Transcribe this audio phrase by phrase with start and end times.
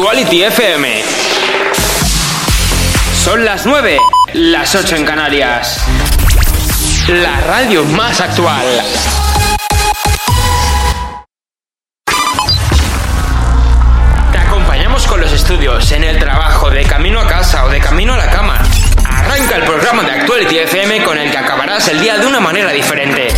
[0.00, 1.02] Actuality FM.
[3.22, 3.98] Son las 9,
[4.32, 5.78] las 8 en Canarias.
[7.08, 8.64] La radio más actual.
[14.32, 18.14] Te acompañamos con los estudios, en el trabajo, de camino a casa o de camino
[18.14, 18.58] a la cama.
[19.04, 22.70] Arranca el programa de Actuality FM con el que acabarás el día de una manera
[22.70, 23.28] diferente.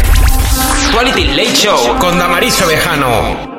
[0.87, 3.52] Actuality Late Show con Damaris Ovejano.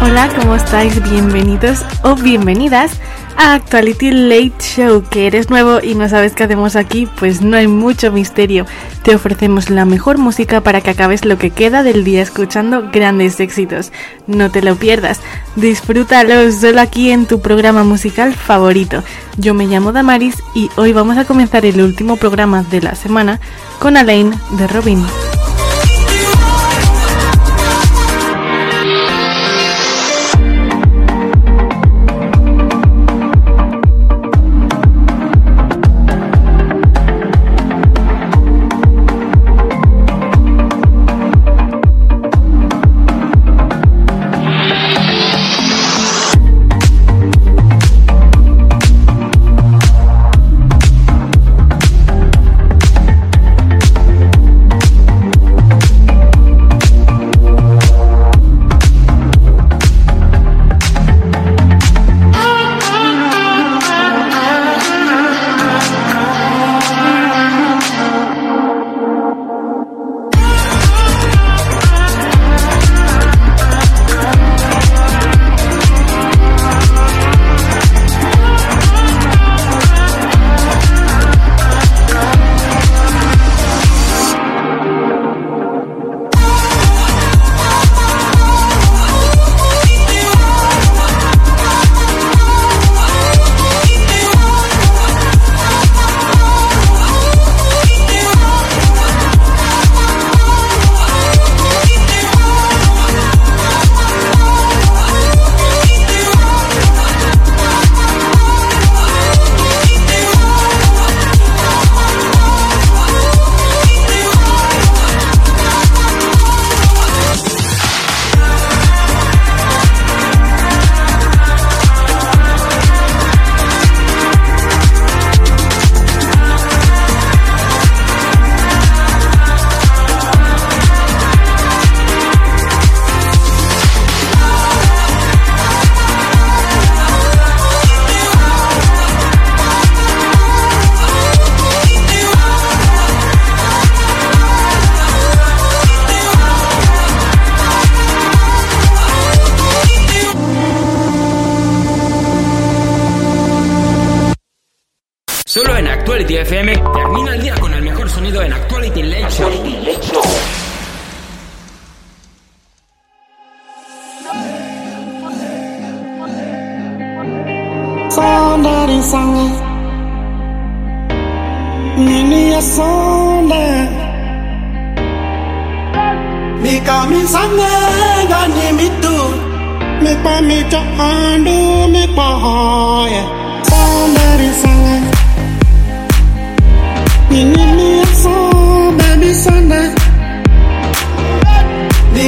[0.00, 1.02] Hola, ¿cómo estáis?
[1.10, 2.92] Bienvenidos o bienvenidas
[3.36, 5.02] a Actuality Late Show.
[5.10, 8.64] Que eres nuevo y no sabes qué hacemos aquí, pues no hay mucho misterio.
[9.02, 13.40] Te ofrecemos la mejor música para que acabes lo que queda del día escuchando grandes
[13.40, 13.90] éxitos.
[14.28, 15.20] No te lo pierdas.
[15.56, 19.02] Disfrútalo solo aquí en tu programa musical favorito.
[19.36, 23.40] Yo me llamo Damaris y hoy vamos a comenzar el último programa de la semana
[23.80, 25.04] con Alain de Robin.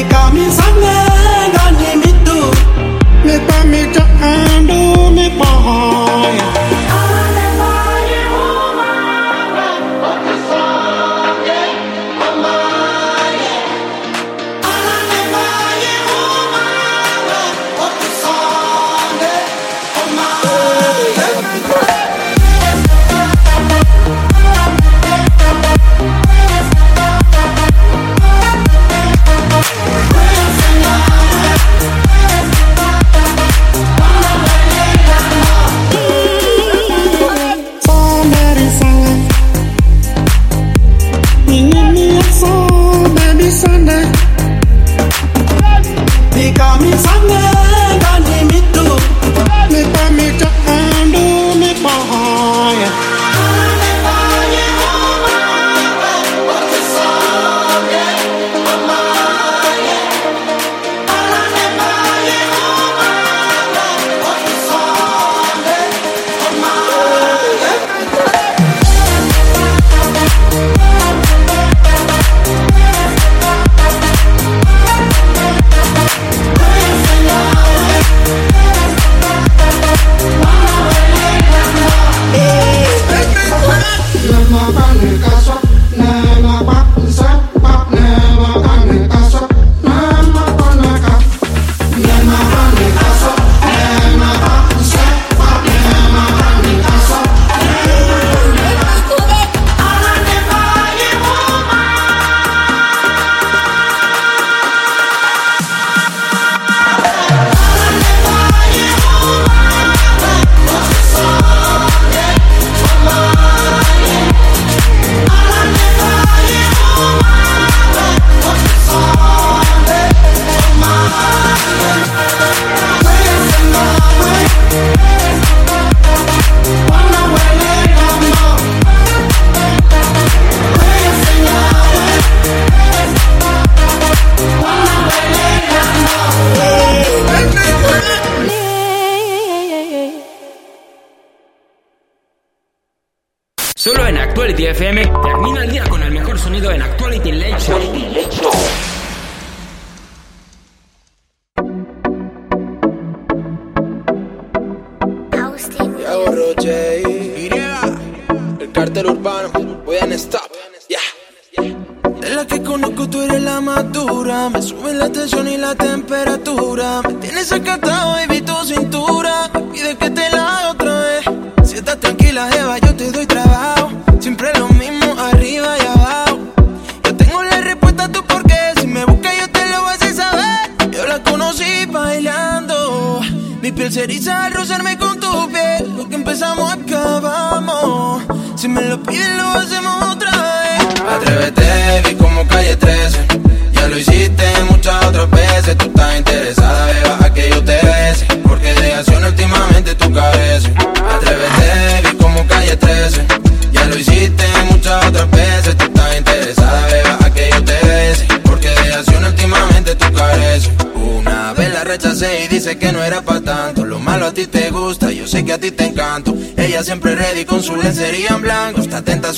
[0.00, 1.04] Katika misanga
[1.48, 2.20] ndani mitu.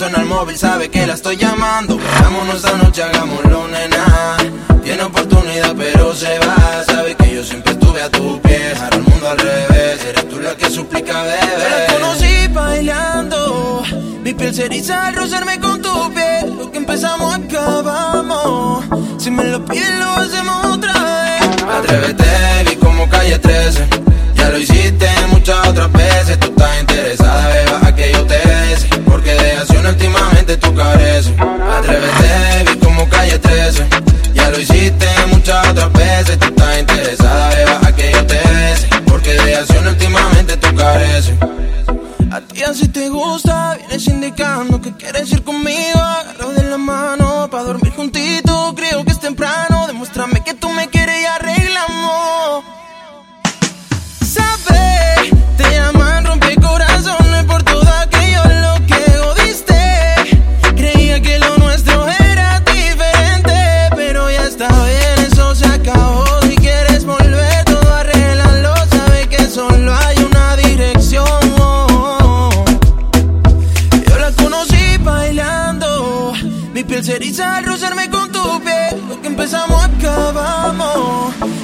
[0.03, 1.97] Suena el móvil, sabe que la estoy llamando.
[1.97, 4.37] Veámonos esta noche, hagámoslo, nena.
[4.83, 6.83] Tiene oportunidad pero se va.
[6.85, 8.75] Sabe que yo siempre estuve a tu pie.
[8.77, 11.87] Para el mundo al revés, eres tú la que suplica, bebé.
[11.87, 13.83] La conocí bailando.
[14.25, 16.53] Mi piel se eriza al rozarme con tu piel.
[16.59, 18.85] Lo que empezamos acabamos.
[19.19, 21.63] Si me lo pides lo hacemos otra vez.
[21.79, 22.25] Atrévete,
[22.69, 24.02] vi como calle 13
[33.43, 33.87] 13
[34.35, 36.39] Ya lo hiciste muchas otras veces.
[36.39, 38.89] Tú estás interesada, beba, que yo te bese.
[39.07, 41.35] Porque de acción últimamente tú careces.
[42.31, 46.02] A ti así te gusta, vienes indicando que quieres ir conmigo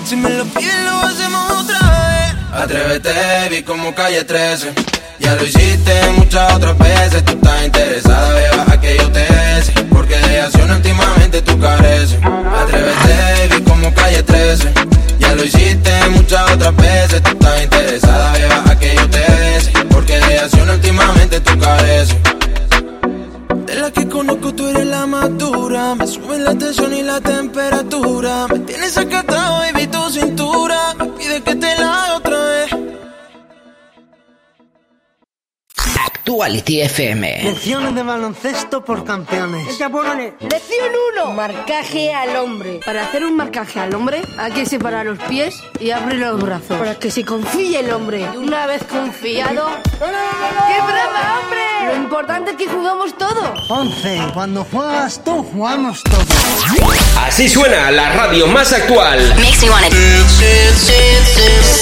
[0.08, 2.62] Si me lo pides lo hacemos otra vez.
[2.62, 3.10] Atrévete,
[3.50, 4.72] vi como calle 13
[5.18, 7.24] Ya lo hiciste muchas otras veces.
[7.26, 9.72] Tú estás interesada, beba, a que yo te bese.
[9.90, 12.18] Porque de acción últimamente tú careces.
[12.24, 14.72] Atrévete, vi como calle 13
[15.18, 17.22] Ya lo hiciste muchas otras veces.
[17.22, 19.72] Tú estás interesada, beba, a que yo te bese.
[19.90, 22.16] Porque de acción últimamente tú careces
[23.78, 28.46] la que conozco tú eres la madura Me sube la tensión y la temperatura.
[28.48, 30.94] Me tienes acatado, baby, tu cintura.
[30.98, 32.47] Me pide que te la otra
[36.28, 37.40] Actuality FM.
[37.42, 39.66] Lecciones de baloncesto por campeones.
[39.66, 40.92] Lección
[41.24, 41.32] 1.
[41.32, 42.80] Marcaje al hombre.
[42.84, 46.76] Para hacer un marcaje al hombre hay que separar los pies y abrir los brazos.
[46.78, 48.28] Para que se confíe el hombre.
[48.34, 49.70] Y una vez confiado...
[49.98, 51.86] ¡Qué brava, hombre!
[51.86, 53.70] Lo importante es que jugamos todos.
[53.70, 54.20] 11.
[54.34, 56.26] Cuando juegas tú, jugamos todos.
[57.16, 59.34] Así suena la radio más actual.
[59.38, 59.88] Makes me wanna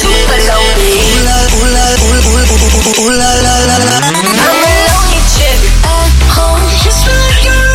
[0.01, 0.41] super
[7.07, 7.66] Should you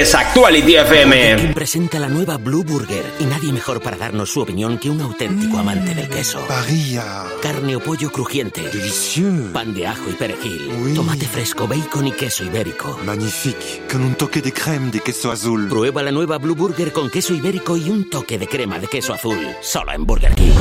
[0.00, 1.52] es Actuality FM.
[1.52, 5.58] Presenta la nueva Blue Burger y nadie mejor para darnos su opinión que un auténtico
[5.58, 6.40] amante del queso.
[6.48, 7.24] Parilla.
[7.42, 8.62] Carne o pollo crujiente.
[8.62, 9.52] Delicieux.
[9.52, 10.70] Pan de ajo y perejil.
[10.78, 10.94] Oui.
[10.94, 12.98] Tomate fresco, bacon y queso ibérico.
[13.04, 13.82] Magnifique.
[13.90, 15.68] Con un toque de crème de queso azul.
[15.68, 19.12] Prueba la nueva Blue Burger con queso ibérico y un toque de crema de queso
[19.12, 19.38] azul.
[19.60, 20.52] Solo en Burger King.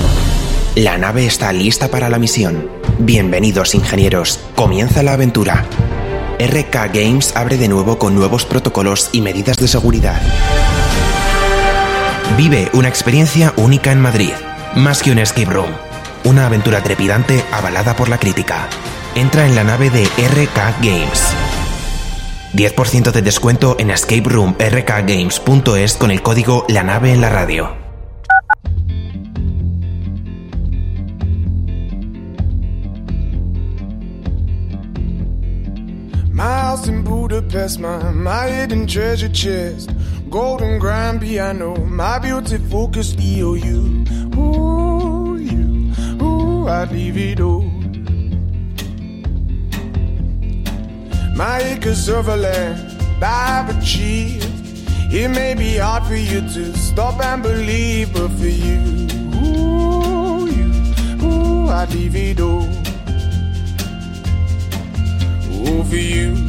[0.75, 2.69] La nave está lista para la misión.
[3.00, 5.65] Bienvenidos ingenieros, comienza la aventura.
[6.39, 10.22] RK Games abre de nuevo con nuevos protocolos y medidas de seguridad.
[12.38, 14.31] Vive una experiencia única en Madrid,
[14.77, 15.72] más que un escape room.
[16.24, 18.69] Una aventura trepidante avalada por la crítica.
[19.15, 21.34] Entra en la nave de RK Games.
[22.53, 27.88] 10% de descuento en escaperoomrkgames.es con el código La nave en la radio.
[36.70, 39.90] House in Budapest, my, my hidden treasure chest.
[40.30, 43.82] Golden grand piano, my beauty focused EOU.
[44.38, 45.92] Ooh, you,
[46.24, 47.64] ooh, I'd leave it all.
[51.36, 52.78] My acres of land
[53.24, 54.46] I've achieved.
[55.12, 58.82] It may be hard for you to stop and believe, but for you,
[59.42, 60.70] ooh, you,
[61.26, 62.70] ooh, I'd leave it all.
[65.52, 66.49] Ooh, for you,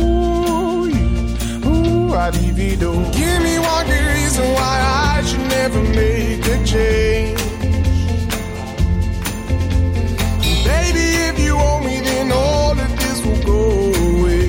[0.00, 0.86] ooh,
[1.66, 2.50] ooh, I'd leave.
[2.52, 4.74] Give me one good reason why
[5.14, 7.38] I should never make a change.
[10.64, 13.62] Baby, if you owe me, then all of this will go
[14.08, 14.48] away.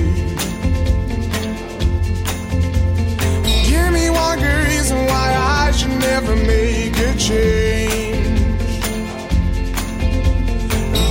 [3.68, 5.28] Give me one good reason why
[5.64, 8.28] I should never make a change.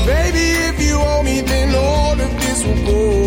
[0.05, 3.22] Baby, if you owe me, then all of this will go away.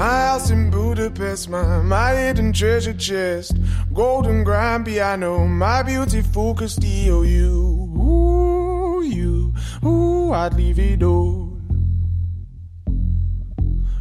[0.00, 3.52] My house in Budapest, my, my hidden treasure chest,
[3.92, 7.98] golden grand piano, my beauty focused EOU.
[8.00, 9.52] Ooh, you,
[9.84, 11.52] ooh, I'd leave it all.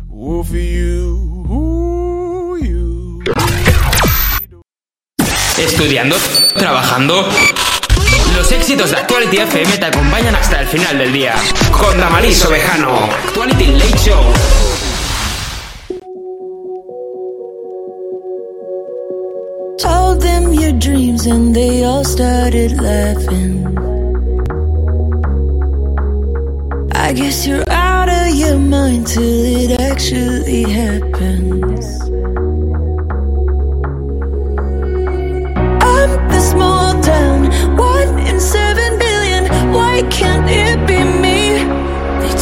[0.10, 3.22] Ooh, for you, ooh, you.
[5.58, 6.15] Estudiando,
[6.56, 7.27] trabajando.
[8.38, 11.36] Los éxitos de Actuality FM te acompañan hasta el final del día.
[11.74, 13.03] Con Damaris Ovejano.
[13.27, 14.59] Actuality Late Show.
[20.80, 23.66] Dreams and they all started laughing.
[26.96, 32.02] I guess you're out of your mind till it actually happens.
[35.84, 39.44] I'm the small town, one in seven billion.
[39.74, 41.19] Why can't it be me?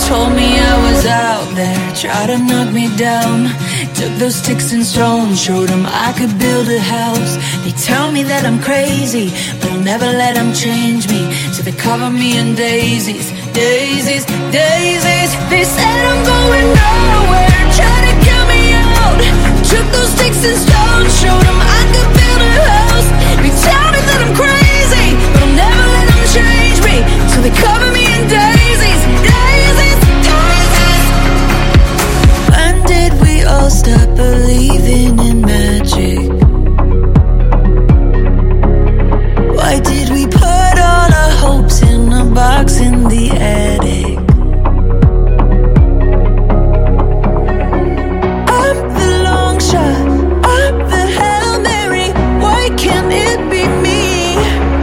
[0.08, 3.52] Told me I was out there, tried to knock me down.
[3.94, 7.36] Took those sticks and stones, showed them I could build a house.
[7.66, 9.28] They tell me that I'm crazy,
[9.60, 11.28] but I'll never let them change me.
[11.52, 15.32] So they cover me in daisies, daisies, daisies.
[15.52, 19.20] They said I'm going nowhere, try to kill me out.
[19.68, 23.10] Took those sticks and stones, showed them I could build a house.
[23.44, 26.96] They tell me that I'm crazy, but I'll never let them change me.
[27.28, 28.57] So they cover me in daisies,
[33.70, 36.30] stop believing in magic?
[39.56, 44.18] Why did we put all our hopes in a box in the attic?
[48.62, 50.08] I'm the long shot,
[50.56, 52.10] I'm the Hail Mary.
[52.44, 54.36] Why can't it be me?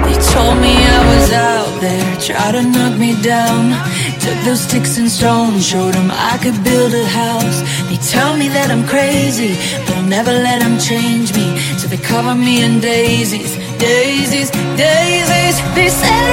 [0.04, 3.72] They told me I was out there, tried to knock me down.
[4.20, 7.62] Took those sticks and stones, showed them I could build a house.
[8.10, 9.56] Tell me that I'm crazy,
[9.86, 11.58] but I'll never let them change me.
[11.78, 15.56] So they cover me in daisies, daisies, daisies.
[15.74, 16.23] They said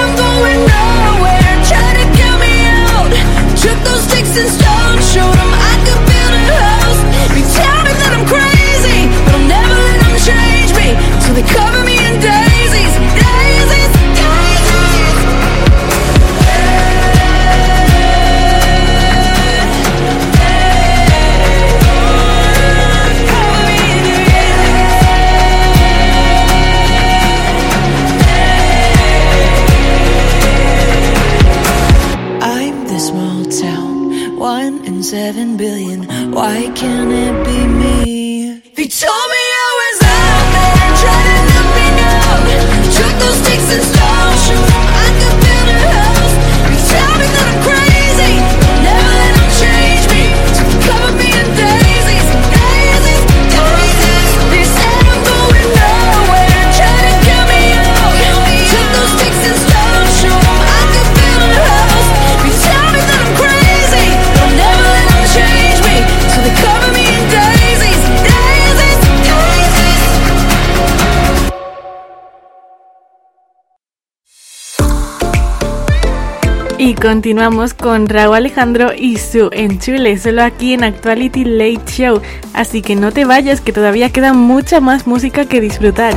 [77.01, 82.21] continuamos con Raúl Alejandro y su enchule, solo aquí en Actuality Late Show.
[82.53, 86.13] Así que no te vayas, que todavía queda mucha más música que disfrutar.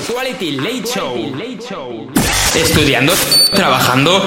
[0.00, 2.16] Actuality Late Show.
[2.54, 3.14] Estudiando,
[3.52, 4.22] trabajando.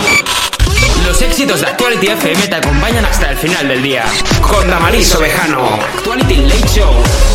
[1.05, 4.05] Los éxitos de Actuality FM te acompañan hasta el final del día.
[4.41, 5.79] Con Damaris Ovejano.
[5.97, 7.30] Actuality Late Show.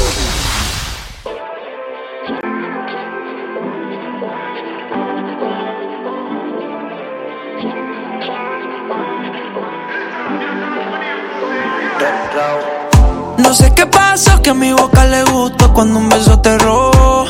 [14.46, 17.24] Que a mi boca le gusta cuando un beso te robó.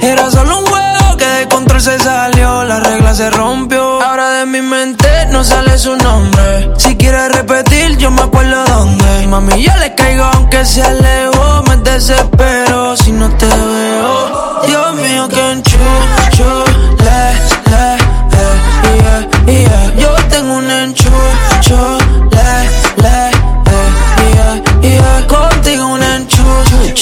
[0.00, 4.02] Era solo un juego que de control se salió, la regla se rompió.
[4.02, 6.72] Ahora de mi mente no sale su nombre.
[6.76, 9.28] Si quieres repetir, yo me acuerdo dónde.
[9.28, 11.62] Mami, yo le caigo aunque se alejó.
[11.68, 14.62] Me desespero si no te veo.
[14.66, 16.64] Dios mío, que enchucho,
[16.98, 17.32] le,
[17.70, 17.94] le,
[18.40, 19.94] eh, yeah, yeah.
[20.00, 21.98] Yo tengo un enchucho,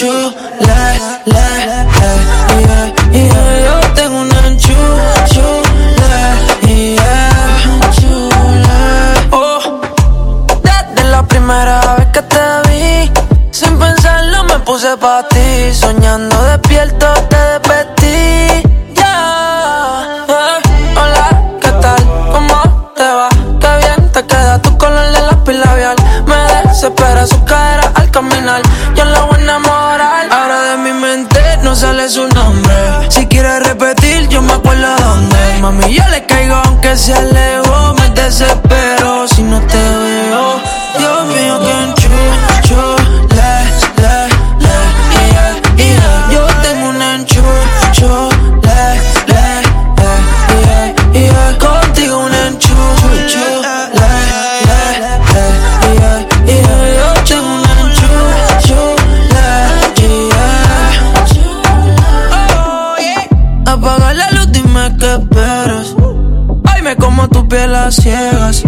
[0.03, 1.87] eh, yeah,
[3.13, 3.65] yeah.
[3.65, 5.63] Yo tengo un enchucho,
[6.01, 8.81] le, yeah, chule.
[9.31, 9.81] Oh,
[10.63, 13.11] desde la primera vez que te vi,
[13.53, 17.07] sin pensarlo me puse pa' ti, soñando despierto
[35.65, 37.95] Mami, yo le caigo aunque se alejó.
[37.95, 40.64] Me desespero si no te veo.
[67.97, 68.63] Ciegas.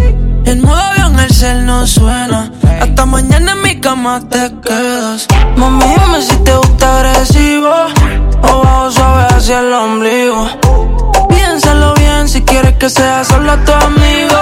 [0.44, 2.50] En modo avión el cel no suena.
[2.80, 5.26] Hasta mañana en mi cama te quedas.
[5.56, 7.72] Mami, dime si te gusta agresivo.
[8.42, 10.48] O bajo suave hacia el ombligo.
[11.28, 14.40] Piénsalo bien si quieres que sea solo tu amigo.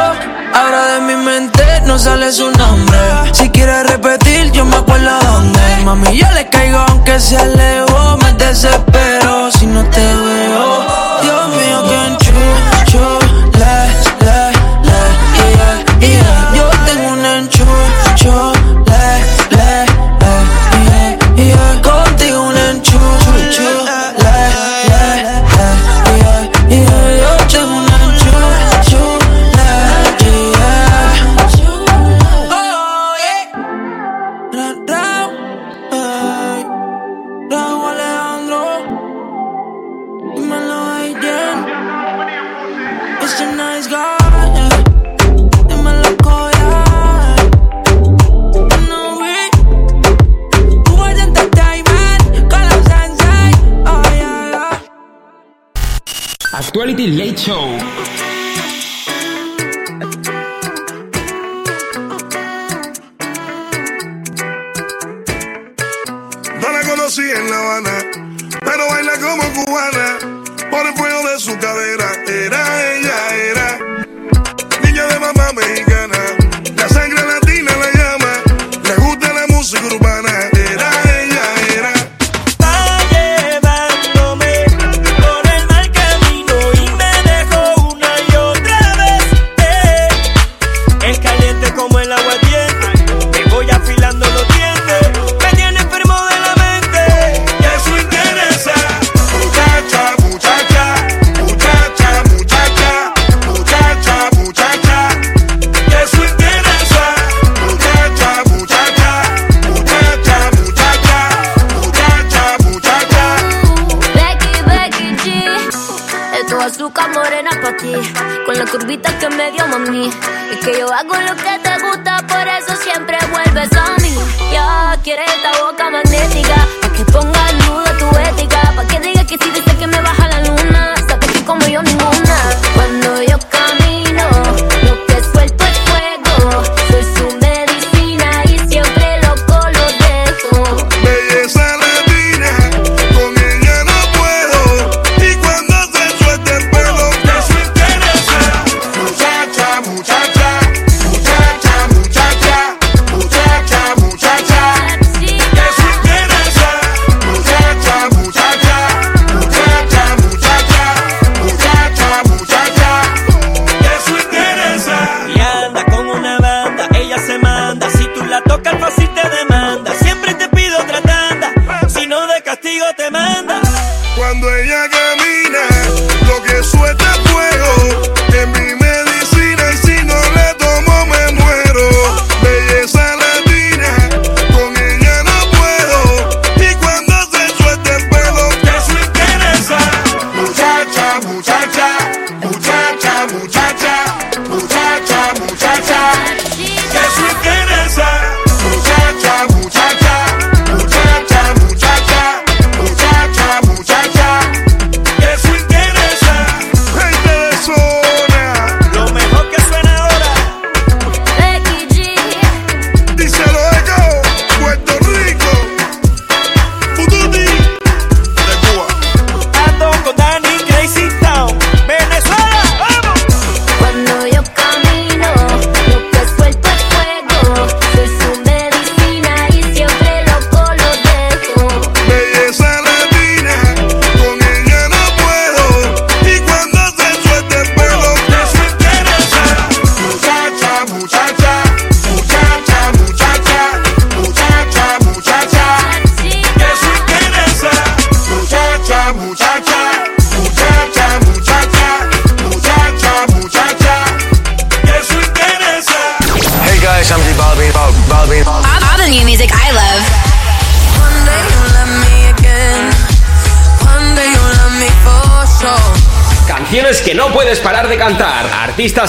[0.55, 2.99] Ahora de mi mente no sale su nombre.
[3.33, 5.61] Si quieres repetir, yo me acuerdo dónde.
[5.85, 8.19] Mami, yo le caigo aunque se alejó.
[8.19, 10.85] Me desespero si no te veo.
[11.23, 12.64] Dios mío, que enchucho.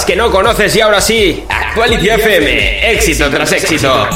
[0.05, 4.07] que no conoces y ahora sí, Actuality FM, éxito tras éxito.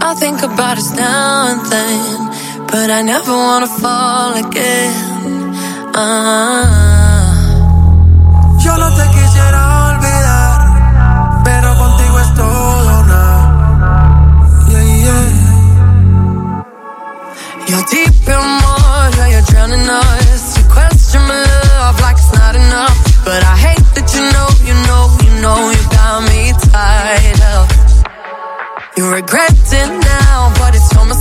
[0.00, 5.54] I think about us now and then, but I never wanna fall again.
[5.94, 6.77] Uh-huh.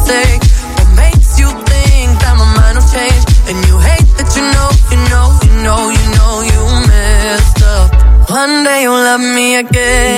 [0.08, 3.24] What makes you think that my mind will change?
[3.52, 7.92] And you hate that you know, you know, you know, you know you messed up.
[8.30, 10.17] One day you'll love me again.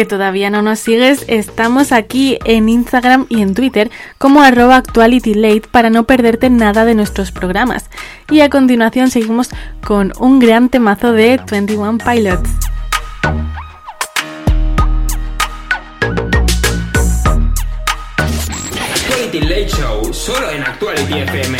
[0.00, 5.68] que todavía no nos sigues, estamos aquí en Instagram y en Twitter como arroba actualitylate
[5.70, 7.90] para no perderte nada de nuestros programas.
[8.30, 9.50] Y a continuación seguimos
[9.86, 12.48] con un gran temazo de 21 Pilots.
[19.34, 21.58] Late Show, solo en Actuality FM.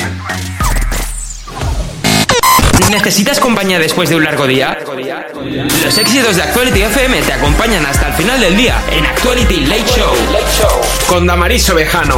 [2.88, 4.78] ¿Necesitas compañía después de un largo día?
[5.84, 9.84] Los éxitos de Actuality FM te acompañan hasta el final del día en Actuality Late
[9.84, 10.14] Show
[11.06, 12.16] con Damaris Ovejano.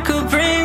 [0.00, 0.57] could bring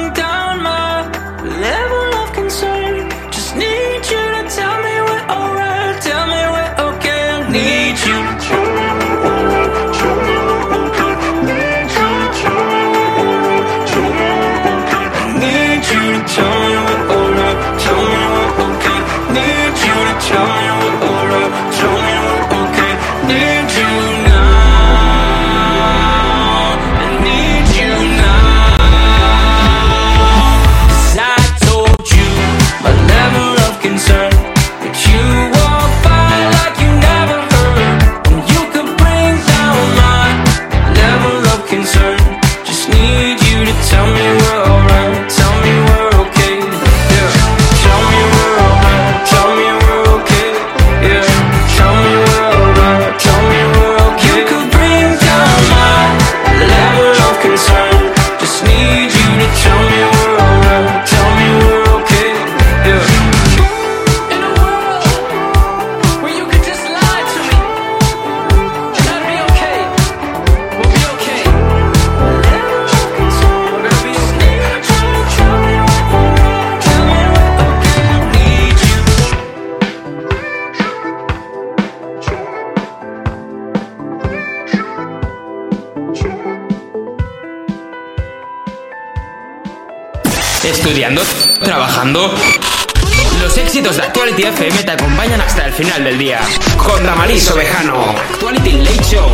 [95.53, 96.39] hasta el final del día.
[96.77, 99.29] Con Damaris Ovejano, Actuality Late Show.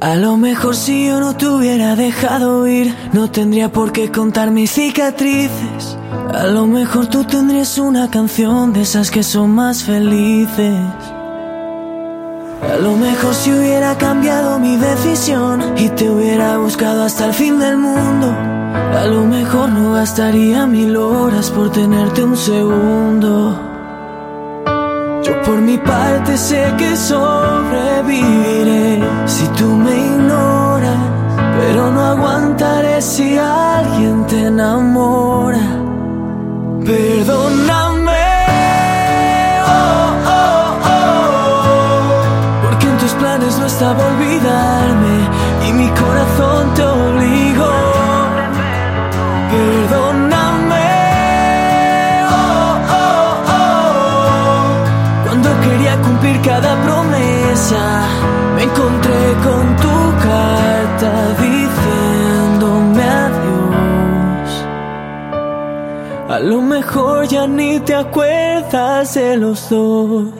[0.00, 4.50] A lo mejor si yo no te hubiera dejado ir, no tendría por qué contar
[4.50, 5.96] mis cicatrices.
[6.34, 10.76] A lo mejor tú tendrías una canción de esas que son más felices.
[12.72, 17.58] A lo mejor si hubiera cambiado mi decisión y te hubiera buscado hasta el fin
[17.58, 18.30] del mundo.
[18.30, 23.58] A lo mejor no gastaría mil horas por tenerte un segundo.
[25.22, 30.98] Yo por mi parte sé que sobreviviré si tú me ignoras,
[31.58, 35.62] pero no aguantaré si alguien te enamora.
[36.84, 37.57] Perdona
[43.78, 45.18] forzaba olvidarme
[45.68, 47.74] y mi corazón te obligó.
[49.50, 50.90] Perdóname,
[52.28, 55.24] oh, oh, oh.
[55.24, 57.82] Cuando quería cumplir cada promesa,
[58.56, 64.50] me encontré con tu carta diciéndome adiós.
[66.28, 70.37] A lo mejor ya ni te acuerdas de los dos.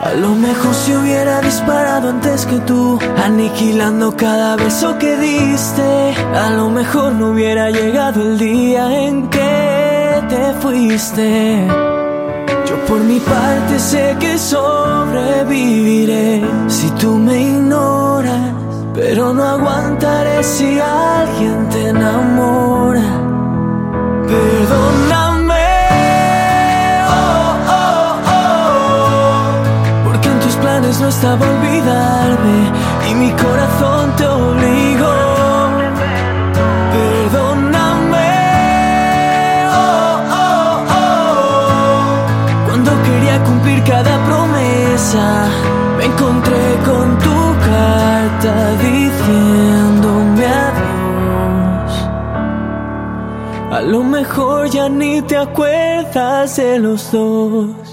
[0.00, 6.14] A lo mejor si hubiera disparado antes que tú, aniquilando cada beso que diste.
[6.36, 11.66] A lo mejor no hubiera llegado el día en que te fuiste.
[12.68, 18.52] Yo por mi parte sé que sobreviviré si tú me ignoras,
[18.94, 23.02] pero no aguantaré si alguien te enamora.
[24.28, 25.27] Perdona
[30.88, 32.72] estaba olvidarme
[33.10, 35.16] y mi corazón te obligó.
[36.92, 38.30] Perdóname.
[39.68, 42.66] oh, oh, oh.
[42.66, 45.48] Cuando quería cumplir cada promesa,
[45.98, 51.92] me encontré con tu carta diciéndome adiós.
[53.72, 57.87] A lo mejor ya ni te acuerdas de los dos.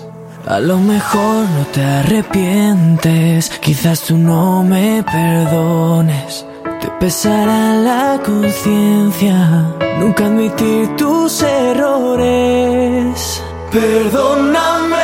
[0.48, 6.46] A lo mejor no te arrepientes, quizás tú no me perdones.
[6.82, 13.42] Te pesará la conciencia nunca admitir tus errores.
[13.72, 14.96] Perdóname.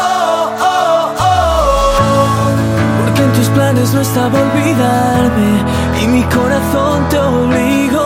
[0.00, 2.48] oh, oh, oh,
[2.98, 5.62] Porque en tus planes no estaba olvidarme
[6.02, 8.03] y mi corazón te obligó.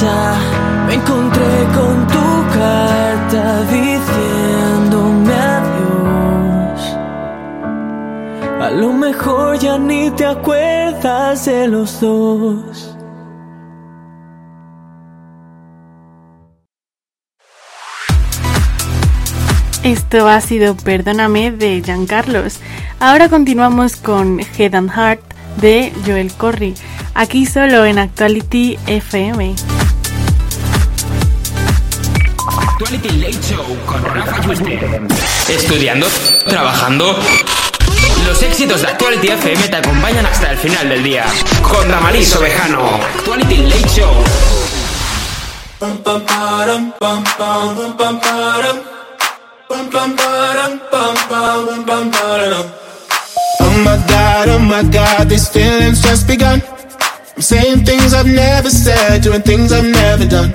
[0.00, 0.38] Promesa,
[0.86, 6.96] me encontré con tu carta diciéndome adiós.
[8.60, 12.96] A lo mejor ya ni te acuerdas de los dos.
[19.82, 22.60] Esto ha sido Perdóname de Giancarlos.
[23.00, 25.22] Ahora continuamos con Head and Heart
[25.56, 26.74] de Joel Corry,
[27.14, 29.54] aquí solo en Actuality FM.
[32.80, 34.80] Actuality Late Show con Rafa Yuste.
[35.50, 36.06] Estudiando,
[36.48, 37.14] trabajando.
[38.26, 41.26] Los éxitos de Actuality FM te acompañan hasta el final del día.
[41.60, 42.88] Con Damaris Ovejano.
[43.18, 44.10] Actuality Late Show.
[45.82, 45.88] Oh
[53.84, 56.62] my god, oh my god, these feelings just begun.
[57.36, 60.54] I'm saying things I've never said, doing things I've never done.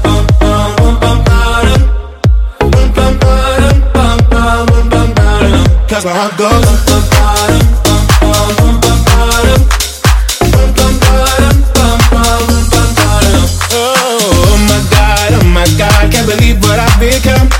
[13.75, 17.51] oh my god, oh my god, can't believe what I've become.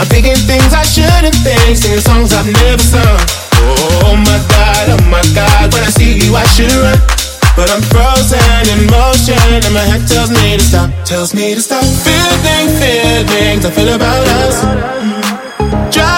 [0.00, 3.20] I'm thinking things I shouldn't think, singing songs I've never sung.
[3.60, 6.96] Oh my god, oh my god, when I see you I should run.
[7.52, 8.40] But I'm frozen
[8.72, 11.84] in motion and my head tells me to stop, tells me to stop.
[11.84, 14.64] Feeling feelings I feel about us.
[15.92, 16.17] Try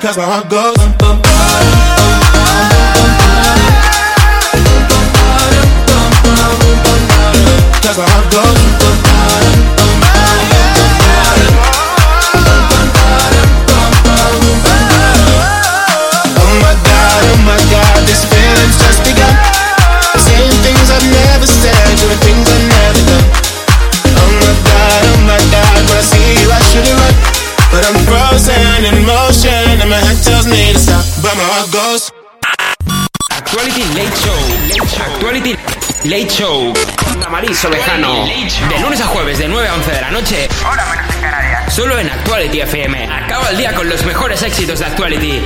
[0.00, 0.77] Cause my heart goes.
[37.48, 38.26] Damaris Ovejano.
[38.26, 40.48] De lunes a jueves, de 9 a 11 de la noche.
[41.70, 43.08] Solo en Actuality FM.
[43.10, 45.42] Acaba el día con los mejores éxitos de Actuality.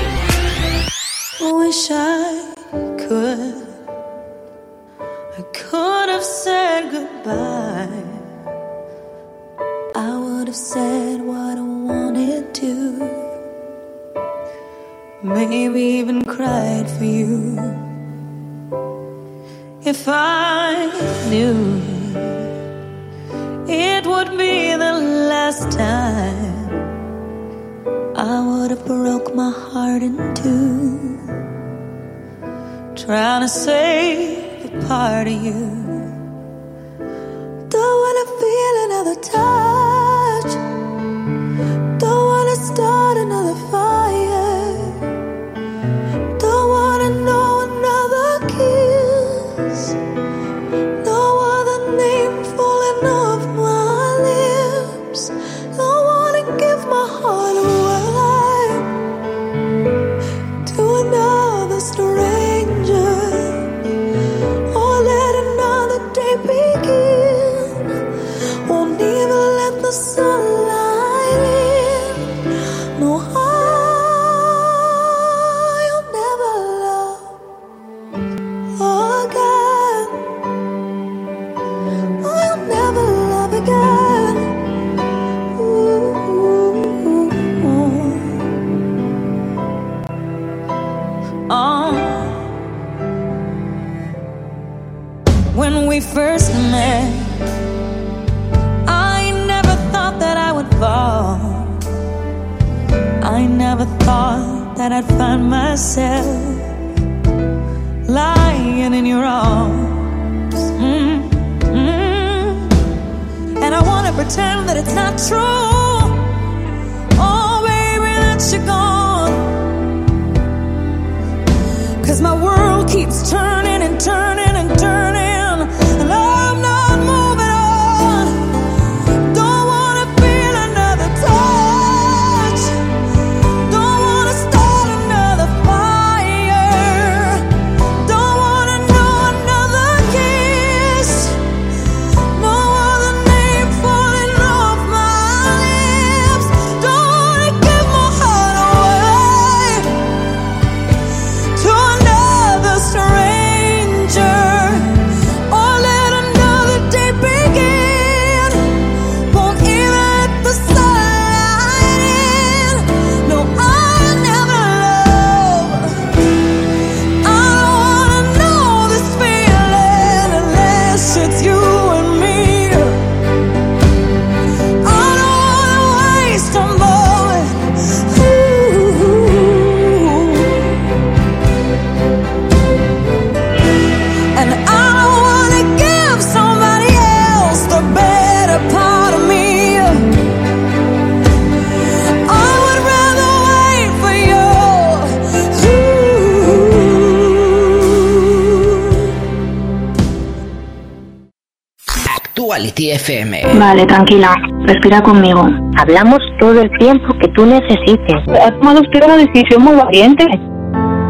[203.58, 204.34] Vale, tranquila.
[204.66, 205.46] Respira conmigo.
[205.76, 208.16] Hablamos todo el tiempo que tú necesites.
[208.40, 210.24] Has tomado usted una decisión muy valiente.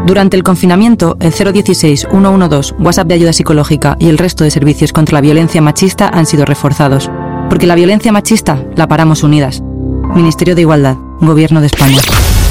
[0.05, 5.15] Durante el confinamiento, el 016-112, WhatsApp de ayuda psicológica y el resto de servicios contra
[5.15, 7.09] la violencia machista han sido reforzados.
[7.49, 9.61] Porque la violencia machista la paramos unidas.
[10.13, 11.99] Ministerio de Igualdad, Gobierno de España.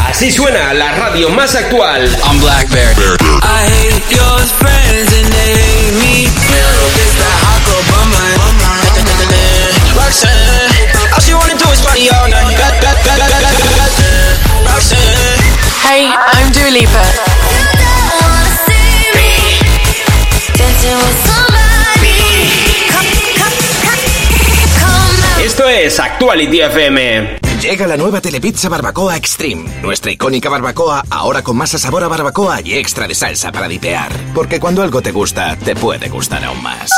[0.09, 2.03] Así suena la radio más actual.
[2.24, 3.16] I'm Blackberry.
[3.43, 6.43] I hate your friends and they hate me.
[10.13, 12.53] Roxanne, all she wanna do is party all night.
[14.69, 15.41] Roxanne.
[15.81, 17.03] Hey, I'm Dua Lipa.
[25.43, 27.39] Esto es Actuality FM.
[27.63, 29.81] Llega la nueva Telepizza Barbacoa Extreme.
[29.81, 34.13] Nuestra icónica barbacoa, ahora con masa sabor a barbacoa y extra de salsa para dipear.
[34.35, 36.91] Porque cuando algo te gusta, te puede gustar aún más.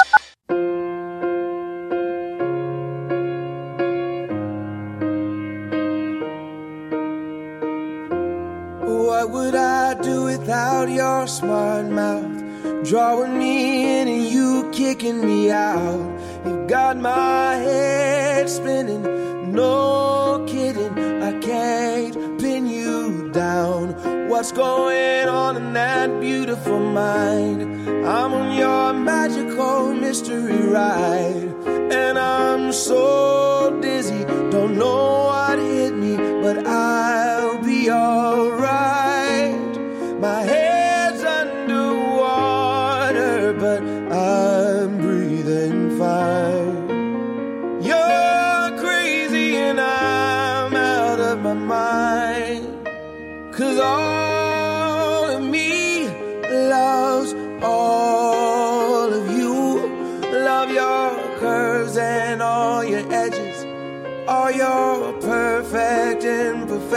[24.45, 27.63] What's going on in that beautiful mind?
[28.07, 31.49] I'm on your magical mystery ride.
[31.91, 35.59] And I'm so dizzy, don't know what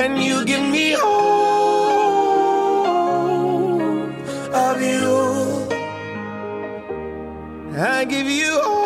[0.00, 1.08] And you give me all
[4.54, 5.66] of you.
[7.76, 8.77] I give you all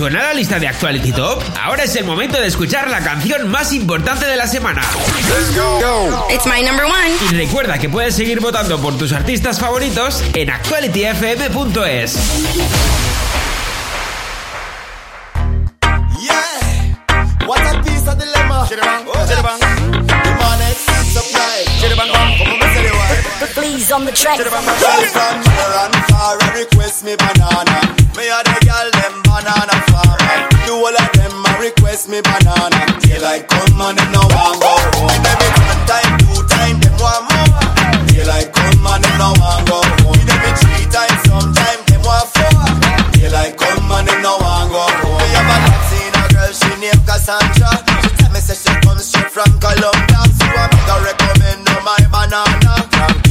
[0.00, 1.42] suena la lista de Actuality Top?
[1.62, 4.80] Ahora es el momento de escuchar la canción más importante de la semana.
[6.30, 7.10] It's my number one.
[7.30, 12.14] Y recuerda que puedes seguir votando por tus artistas favoritos en actualityfm.es.
[16.18, 16.96] Yeah,
[17.46, 18.66] what a piece of dilemma.
[23.52, 24.38] Please on the track.
[32.10, 32.80] Me banana.
[33.00, 35.22] Daylight come and them no want go home.
[35.22, 37.54] Every one time, two time, them want more.
[38.10, 40.18] Daylight come and them no want go home.
[40.18, 42.50] Every three times, sometime them want four.
[43.14, 45.22] Daylight come and them no want go home.
[45.22, 47.70] Me have a love seen a girl she named Cassandra.
[48.02, 50.20] She tell me say she comes straight from Colombia.
[50.34, 52.74] So I make her recommend her my banana.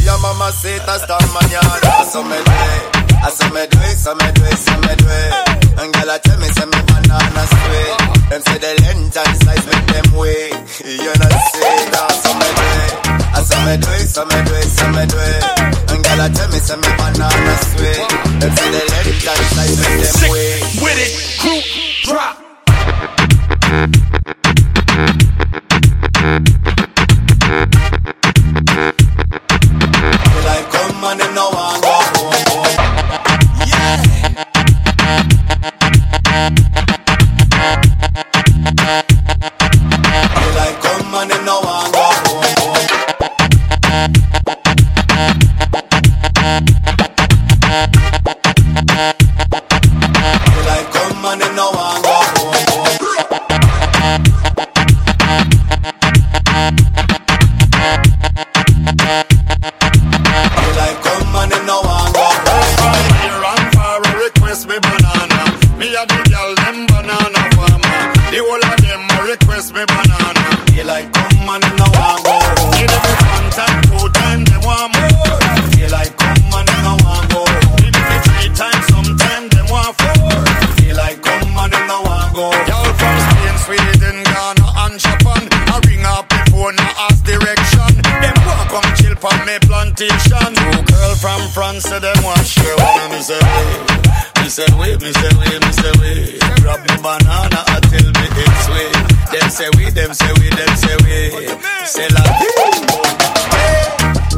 [0.07, 2.07] Your mama say hasta mañana.
[2.07, 5.07] So me it, I so me do it, so me do it, so me do
[5.07, 5.33] it.
[5.79, 7.93] And girl I tell me say me banana sweet.
[8.29, 10.53] Them say the length and size make them wait.
[10.85, 12.93] You know say that so me do it.
[13.35, 15.43] I so me do it, so me do it, so me do it.
[15.91, 18.07] And girl I tell me say me banana sweet.
[18.39, 20.63] Them say the length and size make them wait.
[20.79, 21.11] With it,
[21.43, 21.59] crew,
[22.07, 22.35] drop.
[91.49, 92.99] France, say them want share one.
[93.01, 96.39] And me say, wait, me say, wait, me say, wait, me say, wait.
[96.61, 98.93] Grab me banana until me it's sweet.
[99.33, 101.47] Them say we, them say we, them say we.
[101.85, 102.21] Say la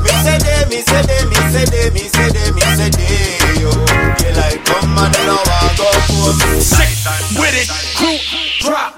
[0.02, 3.62] Me say they, me say they, me say they, me say they, me say they,
[3.62, 3.72] yo.
[4.18, 6.40] Daylight come and them no want go home.
[6.62, 6.92] Sick
[7.38, 8.18] with it, crew,
[8.60, 8.94] drop.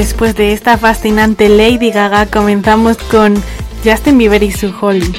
[0.00, 3.34] Después de esta fascinante Lady Gaga, comenzamos con
[3.84, 5.12] Justin Bieber y su Holly.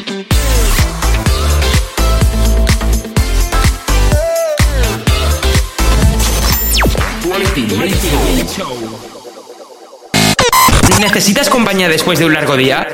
[11.00, 12.88] ¿Necesitas compañía después de un largo día?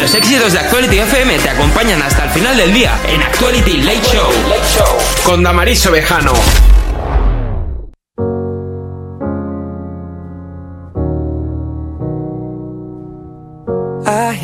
[0.00, 4.00] Los éxitos de Actuality FM te acompañan hasta el final del día en Actuality Late
[4.10, 4.32] Show
[5.26, 6.32] con Damaris Ovejano.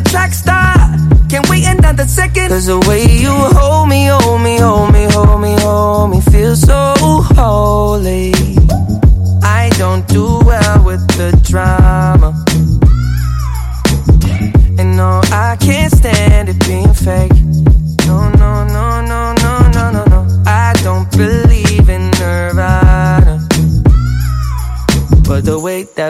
[0.00, 0.74] a track star.
[1.28, 2.48] Can't wait another second.
[2.48, 6.60] Cause the way you hold me, hold me, hold me, hold me, hold me, feels
[6.60, 6.94] so
[7.36, 8.32] holy.
[9.42, 12.30] I don't do well with the drama.
[14.78, 17.39] And no, I can't stand it being fake.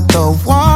[0.00, 0.75] the one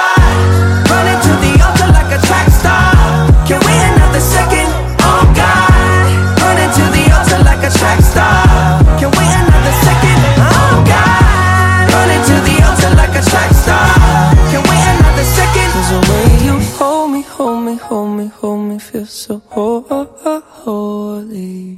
[19.07, 21.75] so ho- ho- ho- holy.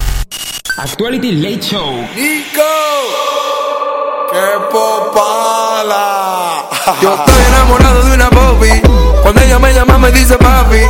[0.78, 1.92] Actuality Late Show.
[2.16, 2.62] ¡Nico!
[4.32, 6.70] ¡Qué popala!
[7.02, 8.82] Yo estoy enamorado de una Bobby.
[9.22, 10.82] Cuando ella me llama me dice papi.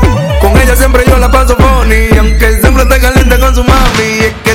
[0.42, 2.18] Con ella siempre yo la paso funny.
[2.18, 4.20] Aunque siempre esté caliente con su mami.
[4.22, 4.53] Es que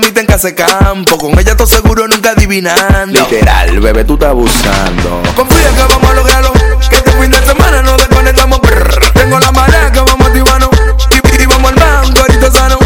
[0.00, 1.18] mi casa que mami tenga ese campo.
[1.18, 3.20] Con ella todo seguro nunca adivinando.
[3.20, 5.22] Literal, bebé, tú estás abusando.
[5.36, 6.52] Confía que vamos a lograrlo.
[6.88, 8.60] Que este fin de semana nos desconectamos.
[8.60, 9.12] brr.
[9.14, 10.70] Tengo la marea que vamos a activarnos.
[11.10, 12.78] Y, y vamos al banco, ahorita sano.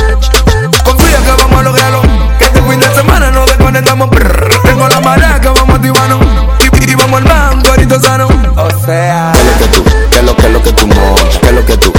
[0.85, 2.03] Confía que vamos a lograrlo.
[2.39, 4.11] Que este fin de semana nos desconectamos.
[4.11, 4.63] brr.
[4.63, 6.21] Tengo la marea que vamos a activarnos.
[6.61, 8.29] Y, y vamos al banco, ahorita sano.
[8.57, 9.85] O sea, ¿Qué es lo que tú?
[10.11, 11.39] ¿Qué es lo que es lo que tú montas?
[11.41, 11.93] ¿Qué es lo que tú?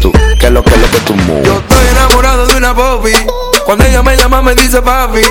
[0.00, 3.12] Que lo que lo que tú yo estoy enamorado de una Bobby.
[3.64, 5.22] Cuando ella me llama me dice papi.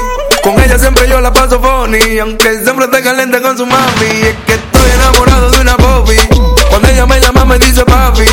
[0.43, 2.20] Con ella siempre yo la paso funny.
[2.20, 4.05] Aunque siempre esté caliente con su mami.
[4.05, 6.18] Es que estoy enamorado de una Bobby.
[6.70, 8.26] Cuando ella me llama me dice papi.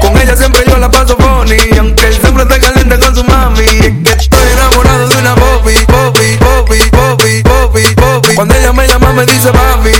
[0.00, 1.58] Con ella siempre yo la paso funny.
[1.78, 3.64] Aunque siempre esté caliente con su mami.
[3.64, 5.74] Es que estoy enamorado de una Bobby.
[5.88, 8.34] Bobby, Bobby, Bobby, Bobby, Bobby.
[8.36, 9.90] Cuando ella me llama me dice papi,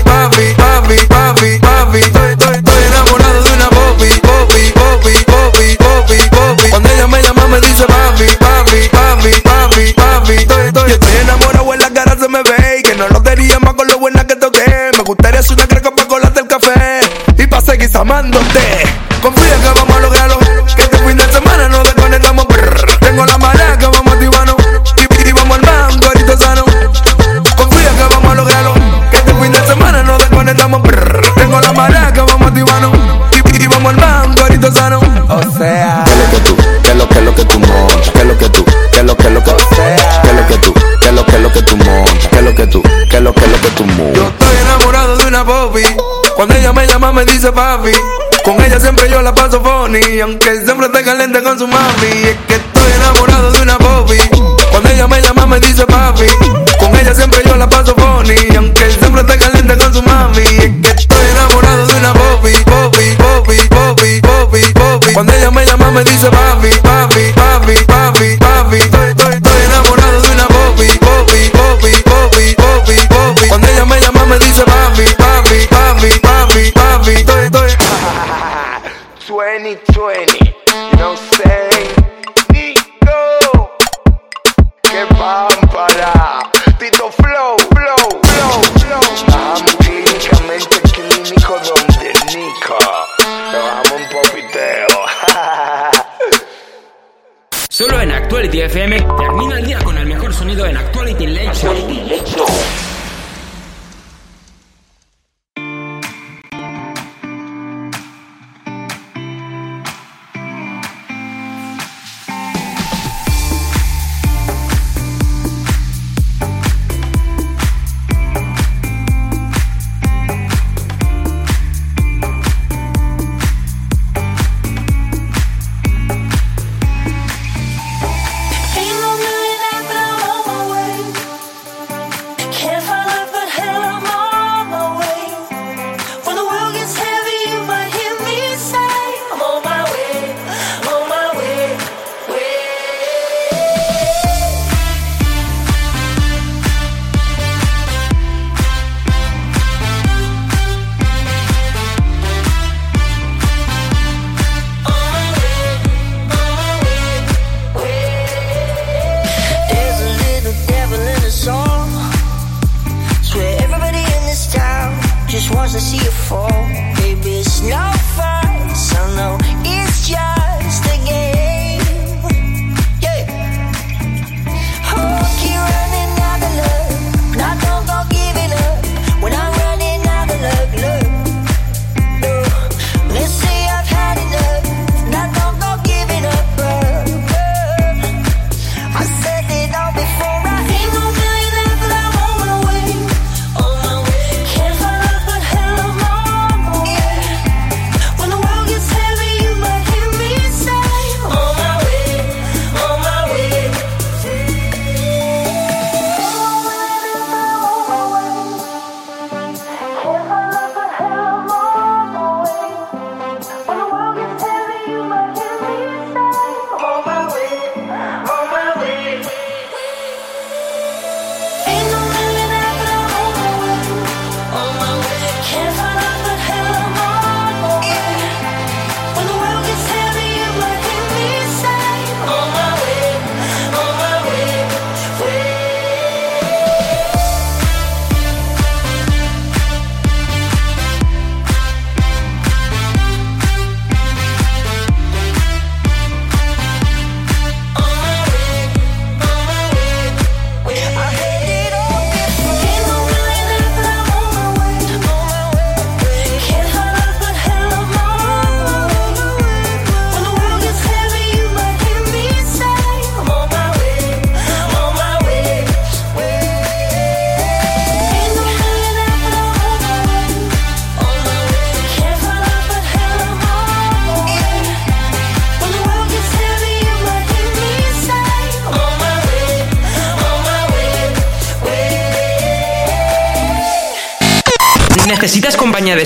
[6.70, 10.32] Cuando ella me llama me dice papi, papi, papi, papi, papi.
[10.32, 13.22] Estoy, estoy, yo estoy enamorado, en la cara se me ve y que no lo
[13.22, 14.90] quería más con lo buena que toqué.
[14.96, 17.00] Me gustaría hacer una creca para colarte el café
[17.38, 18.84] y para seguir amándote.
[19.22, 19.89] Confía que vamos
[45.45, 45.82] popi.
[46.34, 47.93] Cuando ella me llama me dice papi.
[48.45, 50.20] Con ella siempre yo la paso funny.
[50.20, 52.07] Aunque siempre esté caliente con su mami.
[52.24, 54.18] Es que estoy enamorado de una popi.
[54.70, 56.26] Cuando ella me llama me dice papi.
[56.78, 58.57] Con ella siempre yo la paso funny.
[58.57, 60.41] Aunque siempre esté caliente con su mami.
[60.41, 62.53] Es que estoy enamorado de una popi.
[62.64, 65.12] Popi, popi, popi, popi, popi.
[65.12, 68.76] Cuando ella me llama me dice papi, papi, papi, papi, papi.
[68.78, 70.47] Estoy, enamorado de una.
[70.49, 73.49] Popi, popi, popi, popi, popi.
[73.49, 74.64] Cuando ella me llama me dice
[79.74, 81.94] 2020, you know what I'm saying?
[82.50, 83.70] Nico,
[84.82, 89.00] que pámpara, Tito Flow, Flow, Flow, Flow.
[89.28, 92.78] Bajamos clínicamente clínico donde Nico,
[93.52, 94.88] nos bajamos un popiteo.
[97.68, 99.06] Solo en Actuality FM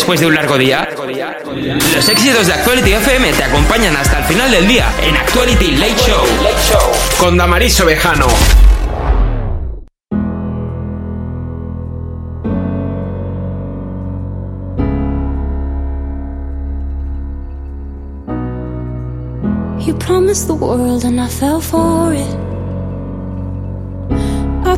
[0.04, 0.86] después de un largo día?
[1.94, 5.96] Los éxitos de Actuality FM te acompañan hasta el final del día en Actuality Late
[5.96, 8.26] Show con Damaris Ovejano.
[19.86, 22.28] You promised the world and I fell for it.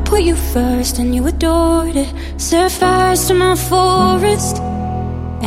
[0.05, 2.14] put you first and you adored it.
[2.41, 4.62] Set fires to my forest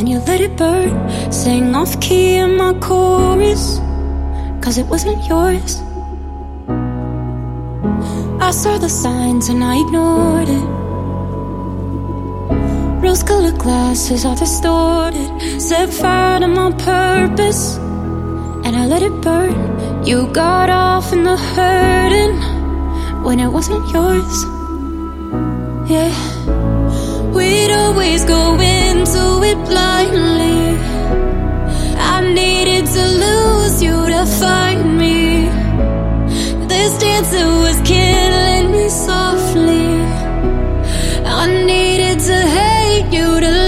[0.00, 0.90] and you let it burn.
[1.30, 3.78] Sang off key in my chorus,
[4.64, 5.76] cause it wasn't yours.
[8.48, 10.66] I saw the signs and I ignored it.
[13.04, 15.30] Rose colored glasses are distorted.
[15.60, 17.76] Set fire to my purpose
[18.64, 19.54] and I let it burn.
[20.06, 22.36] You got off in the hurting
[23.22, 24.36] when it wasn't yours.
[25.92, 26.10] Yeah,
[27.40, 28.42] we'd always go
[28.78, 30.60] into it blindly.
[32.14, 35.18] I needed to lose you to find me.
[36.72, 39.88] This dancer was killing me softly.
[41.40, 43.59] I needed to hate you to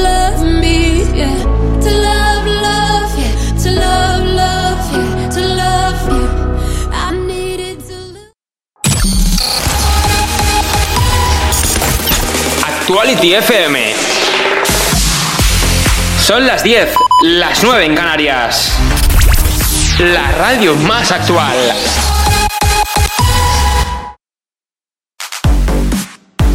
[12.82, 13.78] Actuality FM.
[16.20, 18.76] Son las 10, las 9 en Canarias.
[20.00, 21.56] La radio más actual.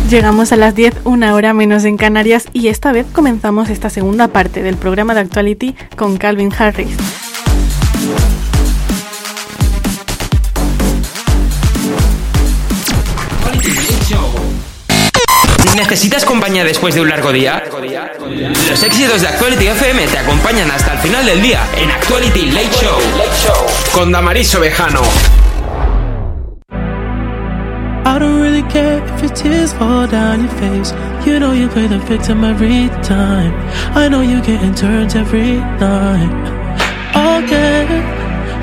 [0.10, 4.28] Llegamos a las 10, una hora menos en Canarias y esta vez comenzamos esta segunda
[4.28, 6.98] parte del programa de Actuality con Calvin Harris.
[15.78, 17.64] ¿Necesitas compañía después de un largo día?
[18.68, 22.72] Los éxitos de Actuality FM te acompañan hasta el final del día en Actuality Late
[22.82, 22.98] Show
[23.94, 25.04] con Damaris Ovejano.
[28.06, 30.94] I don't really care if your tears fall down your face.
[31.28, 33.54] You know you play the victim every time.
[33.96, 34.22] I know
[35.16, 36.58] every night.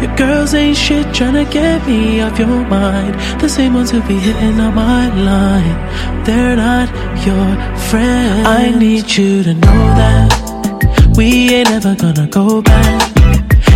[0.03, 3.15] Your girls ain't shit tryna get me off your mind.
[3.41, 6.25] The same ones who be hitting on my line.
[6.25, 6.89] They're not
[7.27, 7.49] your
[7.89, 8.47] friends.
[8.47, 13.15] I need you to know that we ain't ever gonna go back.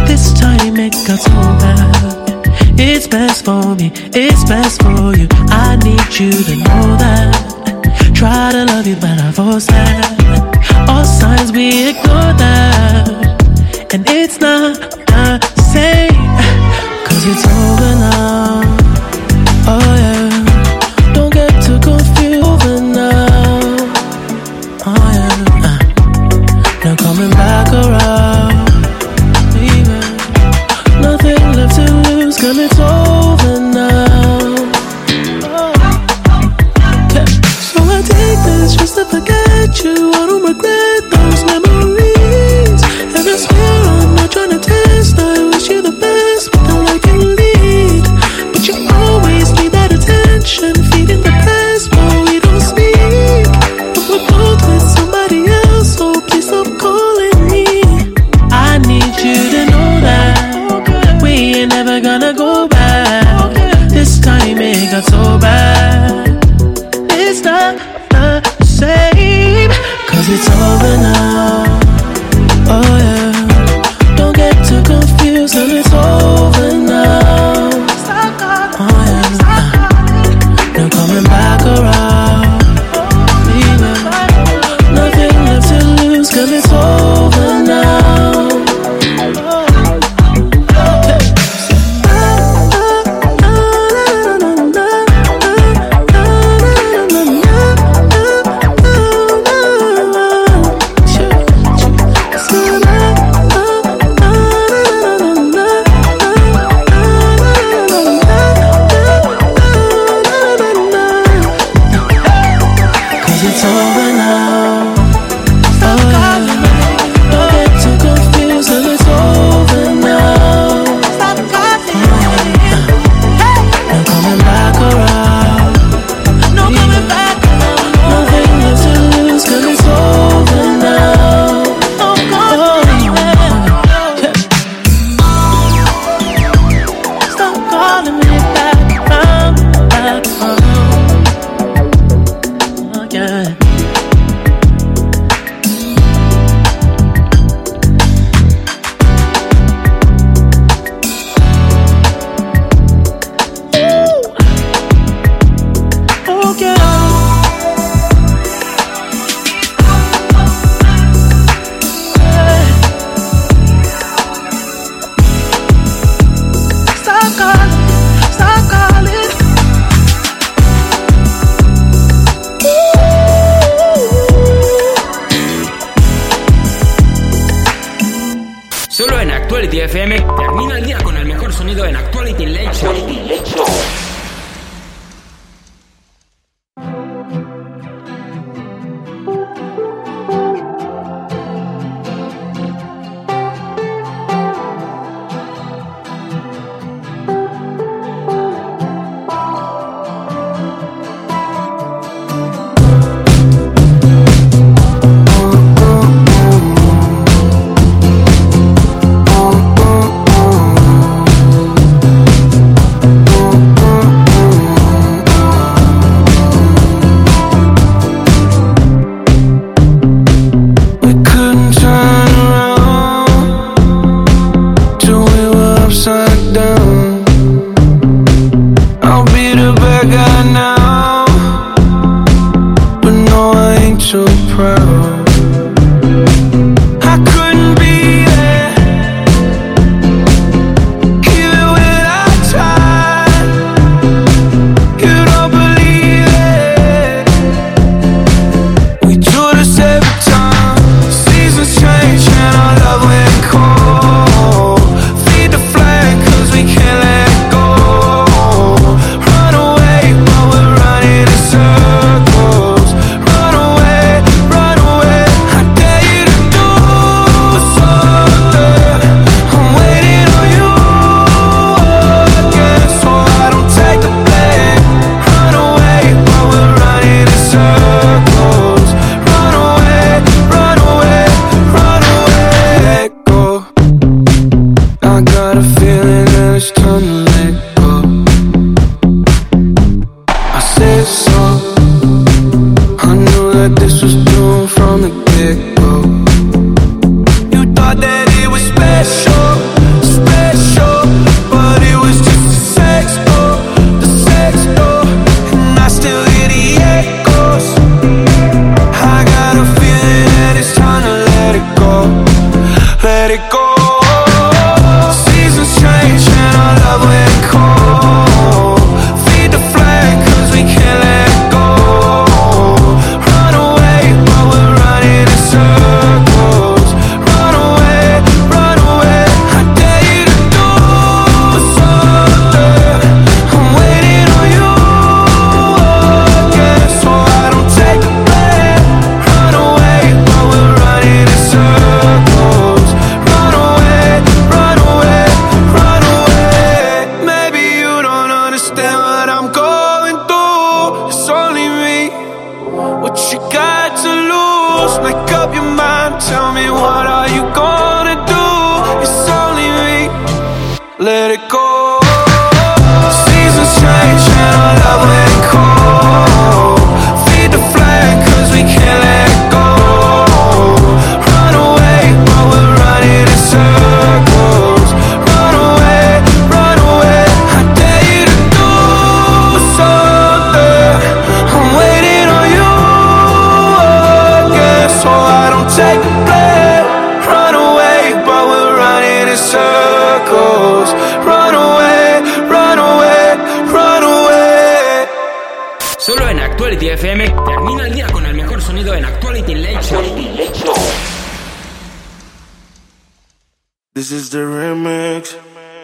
[0.07, 1.31] This time it got so
[1.63, 2.29] bad.
[2.81, 5.29] It's best for me, it's best for you.
[5.51, 7.59] I need you to know that.
[8.15, 10.89] Try to love you, but I force that.
[10.89, 13.48] All signs we ignore that.
[13.91, 15.41] And it's not the
[15.73, 16.13] same.
[17.07, 18.78] Cause it's over now.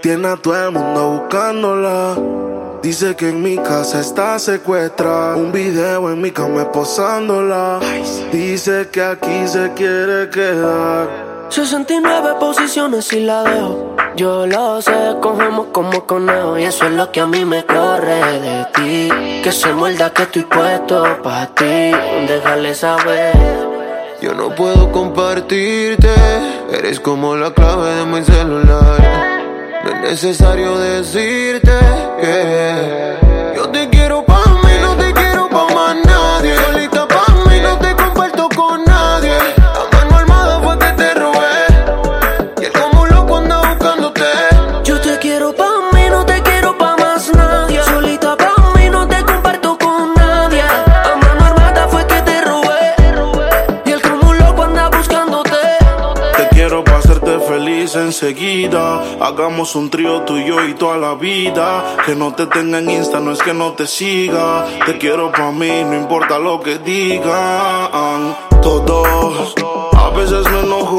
[0.04, 2.14] Tiene a todo el mundo buscándola.
[2.82, 5.34] Dice que en mi casa está secuestrada.
[5.34, 7.80] Un video en mi cama posándola.
[8.30, 11.08] Dice que aquí se quiere quedar.
[11.48, 13.96] 69 posiciones y la dejo.
[14.14, 14.92] Yo lo sé,
[15.22, 16.58] cogemos como conejo.
[16.58, 19.08] Y eso es lo que a mí me corre de ti.
[19.42, 21.92] Que se muerda que estoy puesto para ti.
[22.28, 23.32] Déjale saber.
[24.20, 26.10] Yo no puedo compartirte,
[26.70, 29.23] eres como la clave de mi celular.
[29.84, 31.70] No es necesario decirte
[32.18, 33.16] que
[33.54, 34.43] yo te quiero para
[59.20, 61.96] Hagamos un trío tuyo y toda la vida.
[62.06, 64.64] Que no te tenga en Insta, no es que no te siga.
[64.86, 68.34] Te quiero pa' mí, no importa lo que digan.
[68.62, 69.54] Todos,
[69.92, 70.96] a veces me enojo.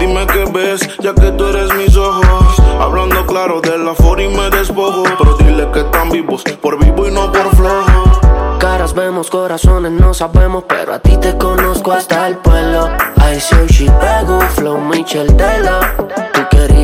[0.00, 2.60] Dime qué ves, ya que tú eres mis ojos.
[2.80, 5.04] Hablando claro de la for y me despojo.
[5.18, 8.58] Pero dile que están vivos, por vivo y no por flojo.
[8.58, 12.88] Caras vemos, corazones no sabemos, pero a ti te conozco hasta el pueblo.
[13.18, 16.25] I say she pego, flow Michel Della.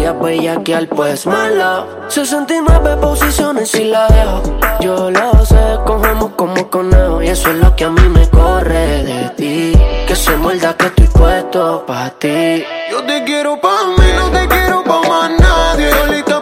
[0.03, 1.87] Tú querías bellaquear, pues mala.
[2.09, 4.43] 69 posiciones y la dejo.
[4.81, 7.23] Yo lo sé, cogemos como conejo.
[7.23, 9.73] Y eso es lo que a mí me corre de ti.
[10.09, 12.65] Que se muerda que estoy puesto pa' ti.
[12.91, 15.91] Yo te quiero pa' mí, no te quiero pa' más nadie.
[15.91, 16.42] Solita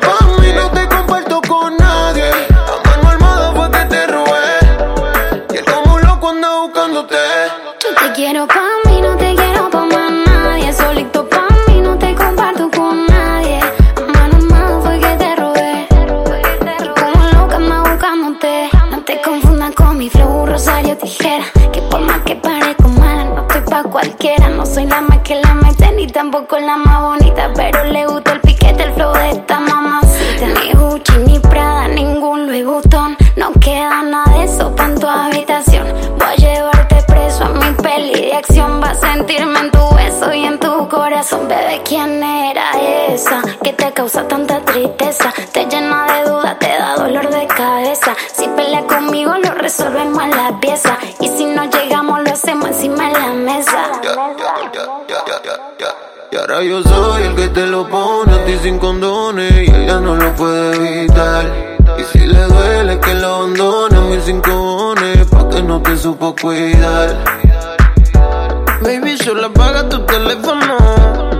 [21.20, 21.44] tijera.
[21.72, 24.48] Que por más que parezco mala, no estoy pa' cualquiera.
[24.48, 27.50] No soy la más que la mete, ni tampoco la más bonita.
[27.54, 30.46] Pero le gusta el piquete, el flow de esta mamacita.
[30.46, 33.16] Ni Gucci, ni Prada, ningún Louis Vuitton.
[33.36, 35.86] No queda nada de eso pa' en tu habitación.
[36.18, 38.80] Voy a llevarte preso a mi peli de acción.
[38.80, 41.48] Vas a sentirme en tu beso y en tu corazón.
[41.48, 42.70] Bebé, ¿quién era
[43.08, 45.32] esa que te causa tanta tristeza?
[45.52, 48.14] Te llena de dudas, te da dolor de cabeza.
[48.34, 50.98] Si pelea conmigo, lo resolvemos en la pieza.
[51.20, 53.90] Y si no llegamos, lo hacemos encima de la mesa.
[56.32, 59.98] Y ahora yo soy el que te lo pone a ti sin condones y ella
[59.98, 61.44] no lo puede evitar.
[61.98, 64.94] Y si le duele que lo abandone a mis cinco
[65.30, 67.16] pa' que no te supo cuidar.
[68.80, 70.76] Baby, solo apaga tu teléfono.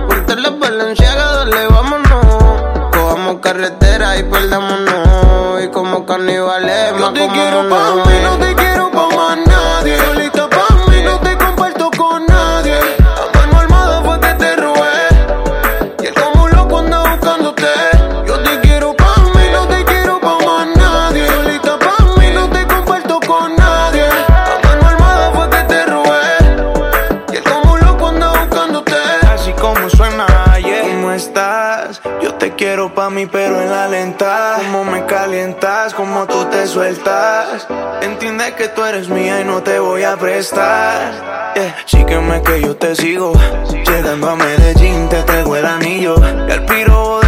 [0.07, 2.91] Ponte la valenciaga, dale, vámonos.
[2.91, 5.63] Cojamos carretera y perdámonos.
[5.63, 8.90] Y como carnivales, Yo te quiero pa' mí, no te quiero
[32.61, 34.57] quiero pa' mí, pero en la lenta.
[34.57, 37.67] Cómo me calientas, cómo tú te sueltas.
[38.03, 41.53] Entiende que tú eres mía y no te voy a prestar.
[41.55, 41.75] Yeah.
[41.87, 43.33] Sígueme que yo te sigo.
[43.71, 46.15] Llegando a Medellín, te traigo el anillo.
[46.47, 47.20] Y al piro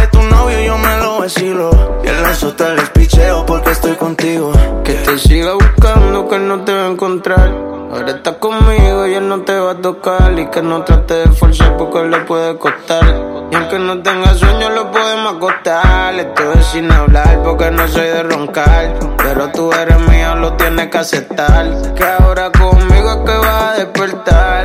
[1.28, 2.00] yo me lo vacilo.
[2.04, 4.52] Y el lazo te les picheo porque estoy contigo.
[4.84, 7.48] Que te siga buscando, que no te va a encontrar.
[7.92, 10.38] Ahora estás conmigo y él no te va a tocar.
[10.38, 13.04] Y que no trate de forzar porque le puede costar.
[13.50, 16.14] Y aunque no tenga sueño, lo podemos acostar.
[16.14, 18.98] Estoy sin hablar porque no soy de roncar.
[19.18, 21.94] Pero tú eres mío, lo tienes que aceptar.
[21.94, 24.64] Que ahora conmigo es que vas a despertar.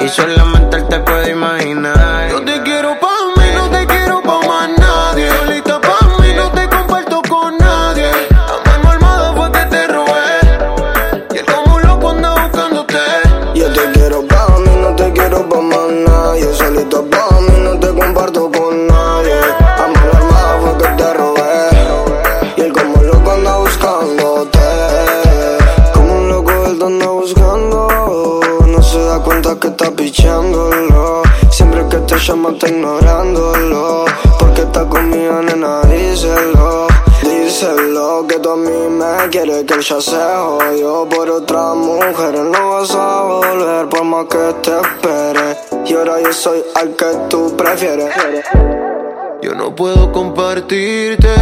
[0.00, 2.30] Y solamente él te puede imaginar.
[32.26, 34.04] Llama está ignorándolo.
[34.40, 36.88] Porque está conmigo, nena, díselo.
[37.22, 42.34] Díselo que tú a mí me quieres que ya se jodió por otra mujer.
[42.40, 45.56] No vas a volver por más que te espere.
[45.86, 48.12] Y ahora yo soy al que tú prefieres.
[49.40, 51.32] Yo no puedo compartirte,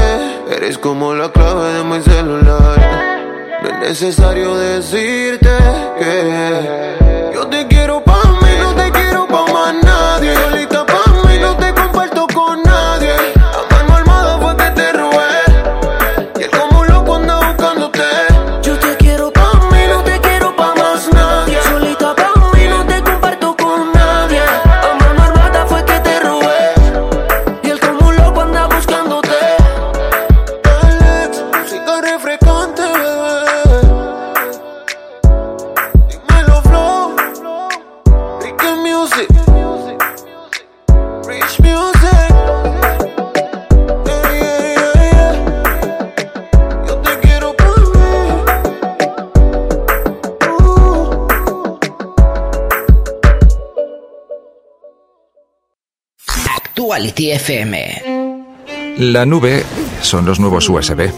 [0.51, 3.63] eres como la clave de mi celular.
[3.63, 5.49] No es necesario decirte
[5.99, 8.34] que yo te quiero pa'
[56.95, 58.03] Actuality FM.
[58.99, 59.65] La nube
[60.01, 61.11] son los nuevos USB.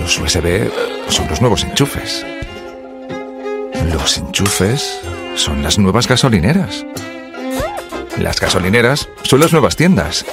[0.00, 0.68] Los USB
[1.06, 2.26] son los nuevos enchufes.
[3.92, 4.98] Los enchufes
[5.36, 6.84] son las nuevas gasolineras.
[8.18, 10.26] Las gasolineras son las nuevas tiendas.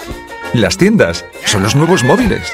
[0.55, 2.51] Las tiendas son los nuevos móviles.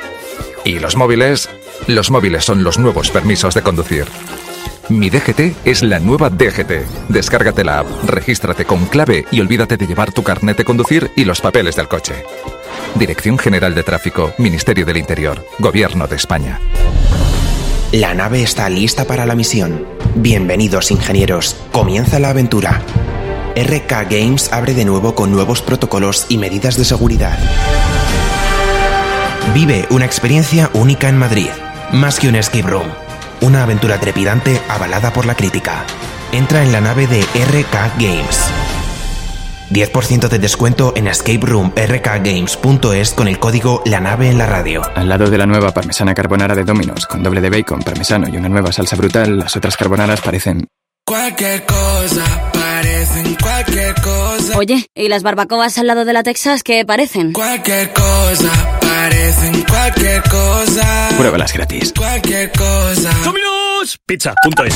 [0.66, 1.49] Y los móviles,
[1.88, 4.07] los móviles son los nuevos permisos de conducir.
[4.90, 7.10] Mi DGT es la nueva DGT.
[7.10, 11.26] Descárgate la app, regístrate con clave y olvídate de llevar tu carnet de conducir y
[11.26, 12.24] los papeles del coche.
[12.95, 16.60] Dirección General de Tráfico, Ministerio del Interior, Gobierno de España.
[17.91, 19.86] La nave está lista para la misión.
[20.16, 22.82] Bienvenidos ingenieros, comienza la aventura.
[23.56, 27.38] RK Games abre de nuevo con nuevos protocolos y medidas de seguridad.
[29.53, 31.49] Vive una experiencia única en Madrid,
[31.94, 33.09] más que un escape room.
[33.41, 35.86] Una aventura trepidante avalada por la crítica.
[36.32, 38.49] Entra en la nave de RK Games.
[39.72, 44.82] 10% de descuento en escaperoomrkgames.es con el código La Nave en la radio.
[44.95, 48.36] Al lado de la nueva parmesana carbonara de Domino's con doble de bacon, parmesano y
[48.36, 50.68] una nueva salsa brutal, las otras carbonaras parecen
[51.06, 52.52] Cualquier cosa,
[53.10, 54.57] parecen cualquier cosa.
[54.57, 57.34] Oye, ¿y las barbacoas al lado de la Texas qué parecen?
[57.34, 61.10] Cualquier cosa, parecen cualquier cosa.
[61.18, 61.94] Pruébalas gratis.
[61.98, 63.11] Cualquier cosa.
[63.23, 64.76] Domino's Pizza.es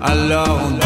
[0.00, 0.85] Alors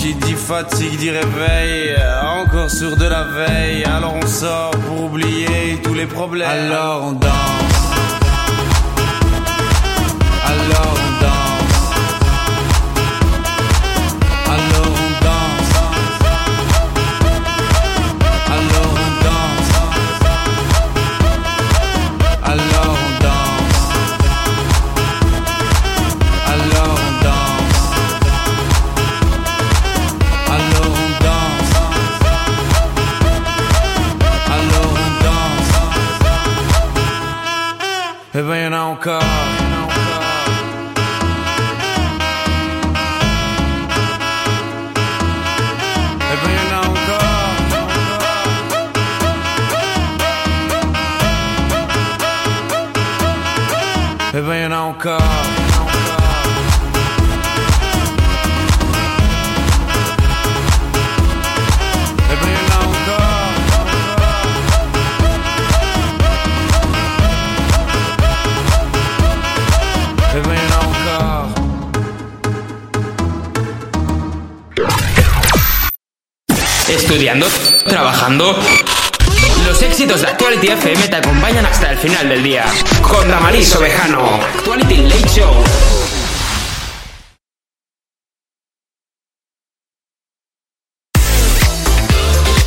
[0.00, 3.84] qui dit fatigue dit réveil Encore sur de la veille.
[3.84, 6.48] Alors on sort pour oublier tous les problèmes.
[6.48, 7.30] Alors on danse.
[10.46, 10.99] Alors
[38.90, 39.29] don't come
[77.86, 78.58] Trabajando.
[79.64, 82.64] Los éxitos de Actuality FM te acompañan hasta el final del día.
[83.02, 83.76] Con Damaris.
[84.56, 85.54] Actuality Late Show.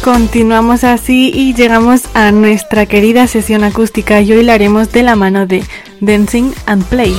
[0.01, 5.17] Continuamos así y llegamos a nuestra querida sesión acústica y hoy la haremos de la
[5.17, 5.63] mano de
[5.99, 7.13] Dancing and Play.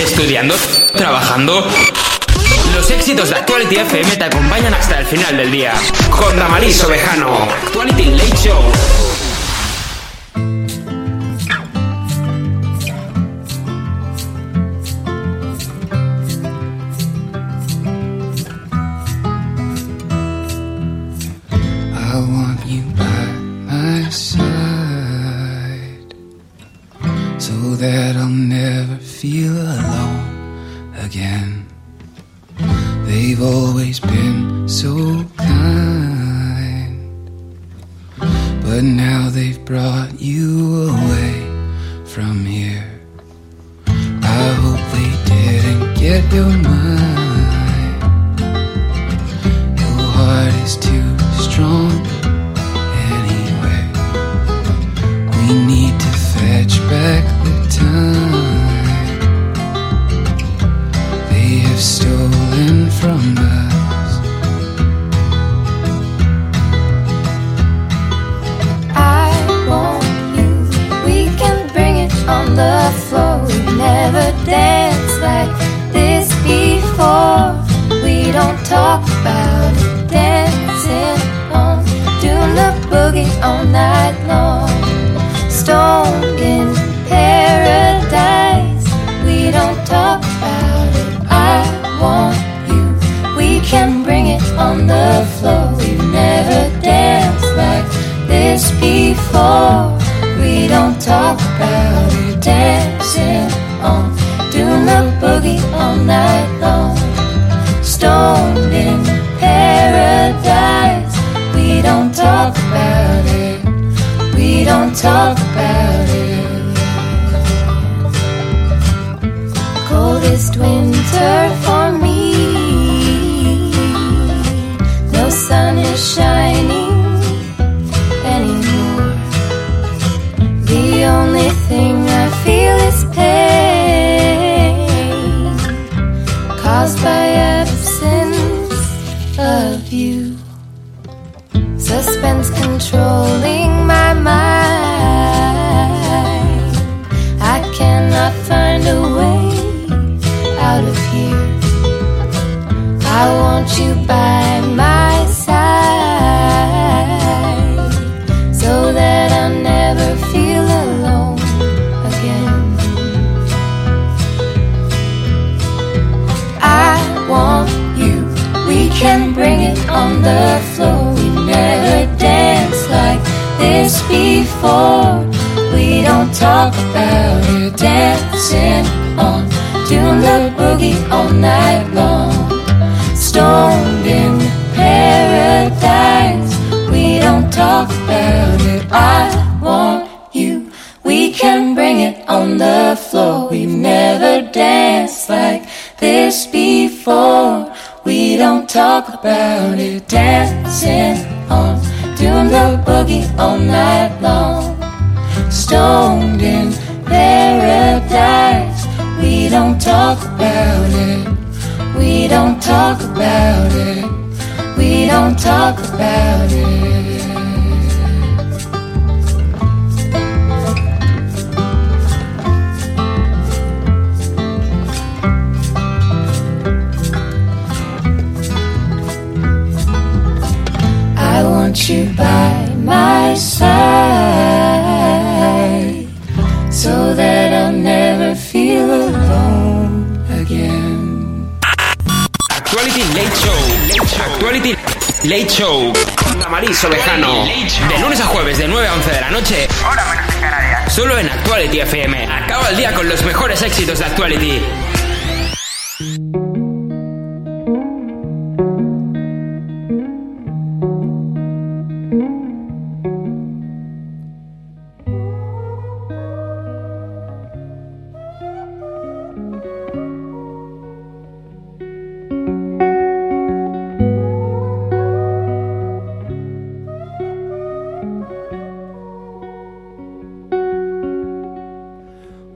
[0.00, 0.54] Estudiando,
[0.94, 1.62] trabajando.
[2.74, 5.74] Los éxitos de Actuality FM te acompañan hasta el final del día.
[6.10, 7.48] Con Damaris Ovejano.
[7.66, 9.09] Actuality Late Show.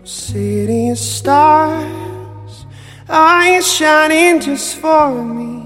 [0.04, 2.66] City of stars,
[3.08, 5.62] are you shining just for me?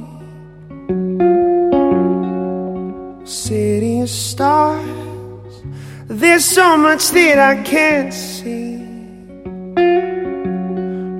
[3.26, 5.64] City of stars,
[6.06, 8.76] there's so much that I can't see.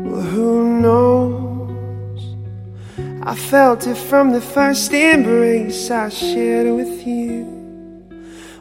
[0.07, 2.36] Well, who knows?
[3.24, 7.47] I felt it from the first embrace I shared with you.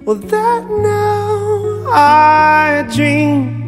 [0.03, 3.66] Well, that now our dreams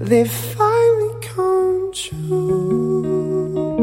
[0.00, 3.76] they finally come true.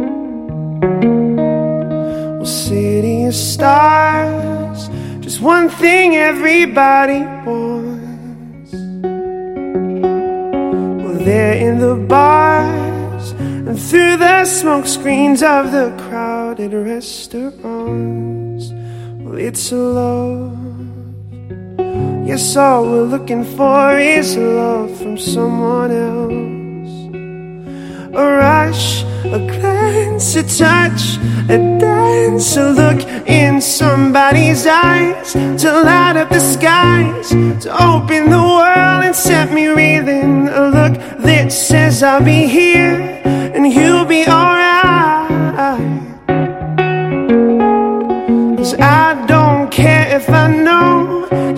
[2.37, 4.89] Well, city of stars,
[5.19, 8.73] just one thing everybody wants.
[11.03, 18.71] Well, they're in the bars and through the smoke screens of the crowded restaurants.
[19.23, 20.60] Well, it's a love.
[22.23, 27.15] Yes, all we're looking for is love from someone else.
[28.13, 31.17] A rush, a glance, a touch,
[31.49, 37.29] a dance, a look in somebody's eyes to light up the skies,
[37.63, 40.47] to open the world and set me reeling.
[40.49, 40.93] A look
[41.23, 43.01] that says I'll be here
[43.55, 45.27] and you'll be alright.
[48.57, 51.00] Cause I don't care if I know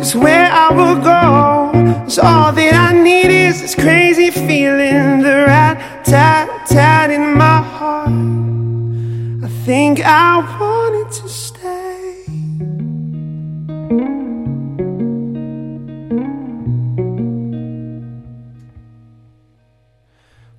[0.04, 1.72] just where I will go.
[2.04, 7.62] Cause all that I need is this crazy feeling, the rat tat tat in my
[7.62, 8.10] heart.
[9.46, 12.26] I think I want it to stay.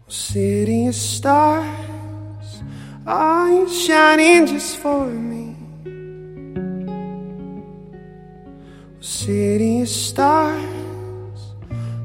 [0.08, 2.62] City of stars,
[3.06, 5.43] are you shining just for me?
[9.04, 10.64] City of stars,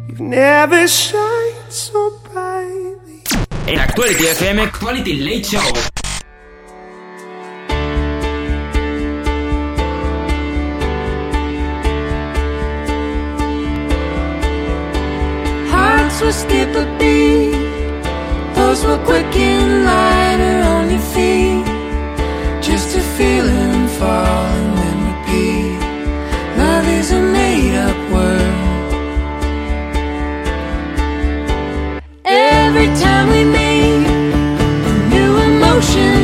[0.09, 3.23] you've never shined so brightly.
[3.67, 5.59] En Actuality FM, Actuality Late Show.
[15.71, 17.53] Hearts will skip a beat.
[18.55, 21.65] Those were quick quicken lighter on your feet.
[22.61, 24.58] Just a feeling fall
[27.59, 28.55] made up word.
[32.23, 34.07] Every time we meet,
[34.91, 36.18] a new emotion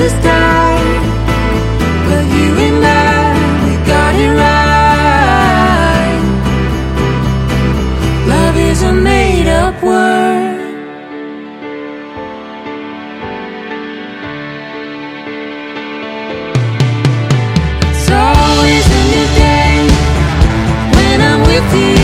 [0.00, 0.82] and roses die.
[2.06, 6.20] But you and I, we got it right.
[8.28, 10.58] Love is a made up word.
[17.90, 19.88] It's always a new day.
[20.96, 21.99] When I'm with you,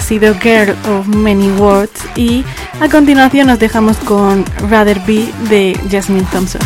[0.00, 2.42] ha sido Girl of Many Words y
[2.80, 6.62] a continuación nos dejamos con Rather Be de Jasmine Thompson.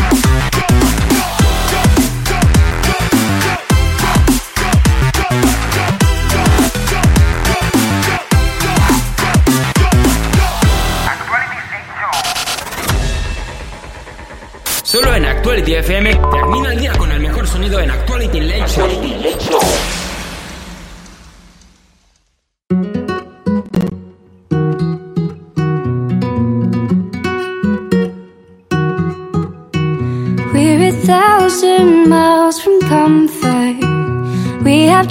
[14.84, 19.33] Solo en Actuality FM termina el día con el mejor sonido en Actuality Late Show.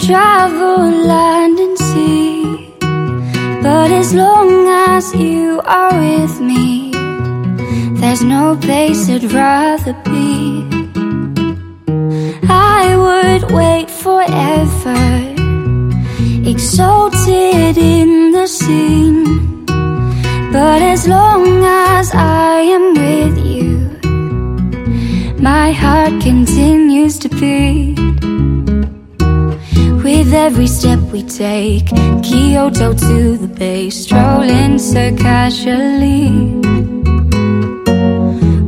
[0.06, 2.76] Traveled land and sea.
[3.62, 6.92] But as long as you are with me,
[8.02, 10.68] there's no place I'd rather be.
[12.50, 15.04] I would wait forever,
[16.52, 19.13] exalted in the scene.
[30.54, 31.88] Every step we take,
[32.22, 36.30] Kyoto to the bay, strolling so casually.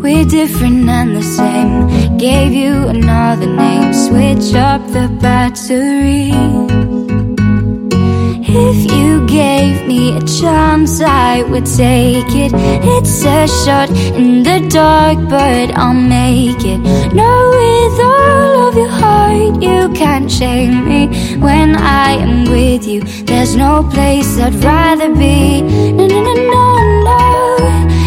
[0.01, 2.17] We're different and the same.
[2.17, 6.31] Gave you another name, switch up the battery.
[8.47, 12.51] If you gave me a chance, I would take it.
[12.95, 16.79] It's a shot in the dark, but I'll make it.
[17.13, 18.14] No, with all
[19.35, 21.07] heart, you can't shame me.
[21.37, 25.61] When I am with you, there's no place I'd rather be.
[25.91, 26.65] No, no, no, no,
[27.03, 27.21] no.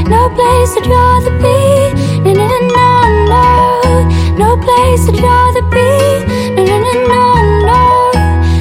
[0.09, 1.60] No place I'd rather be.
[2.24, 2.90] No, no, no, no,
[3.32, 3.48] no.
[4.42, 5.90] No place I'd rather be.
[6.55, 7.24] No, no, no, no,
[7.68, 7.82] no.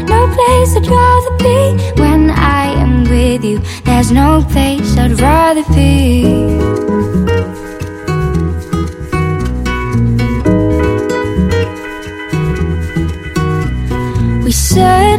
[0.05, 2.01] No place I'd rather be.
[2.01, 6.56] When I am with you, there's no place I'd rather be.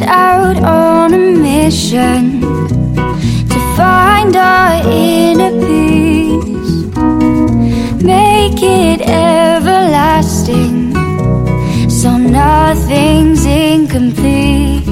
[0.09, 2.41] Out on a mission
[3.53, 6.87] to find our inner peace,
[8.03, 10.95] make it everlasting,
[11.91, 14.89] so nothing's incomplete.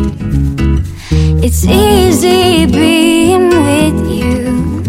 [1.42, 4.82] It's easy being with you,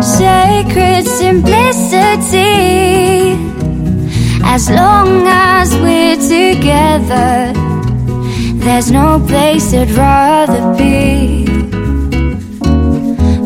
[0.00, 2.54] sacred simplicity.
[4.44, 7.52] As long as we're together,
[8.66, 11.44] there's no place I'd rather be.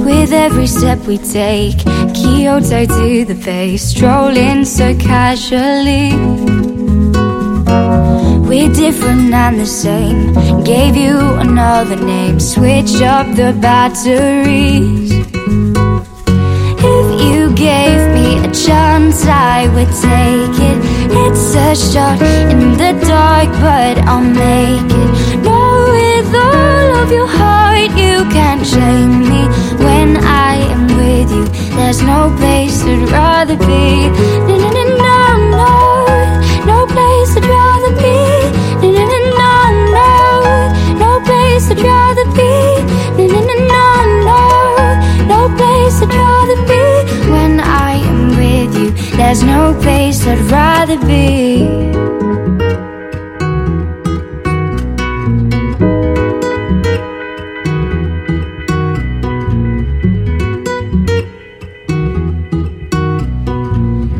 [0.02, 1.78] With every step we take,
[2.14, 6.14] Kyoto to the bay, strolling so casually.
[8.48, 10.32] We're different and the same.
[10.64, 15.12] Gave you another name, switch up the batteries.
[16.82, 20.99] If you gave me a chance, I would take it.
[21.12, 22.20] It's a shot
[22.52, 25.10] in the dark, but I'll make it.
[25.42, 25.58] No,
[25.90, 29.42] with all of your heart, you can't shame me.
[29.84, 31.44] When I am with you,
[31.76, 34.08] there's no place I'd rather be.
[34.46, 35.18] No, no, no, no,
[35.56, 35.72] no,
[36.70, 38.18] no place I'd rather be.
[38.82, 39.54] No, no, no, no,
[39.96, 40.58] no,
[41.02, 42.19] no place I'd rather
[49.32, 51.62] there's no place I'd rather be.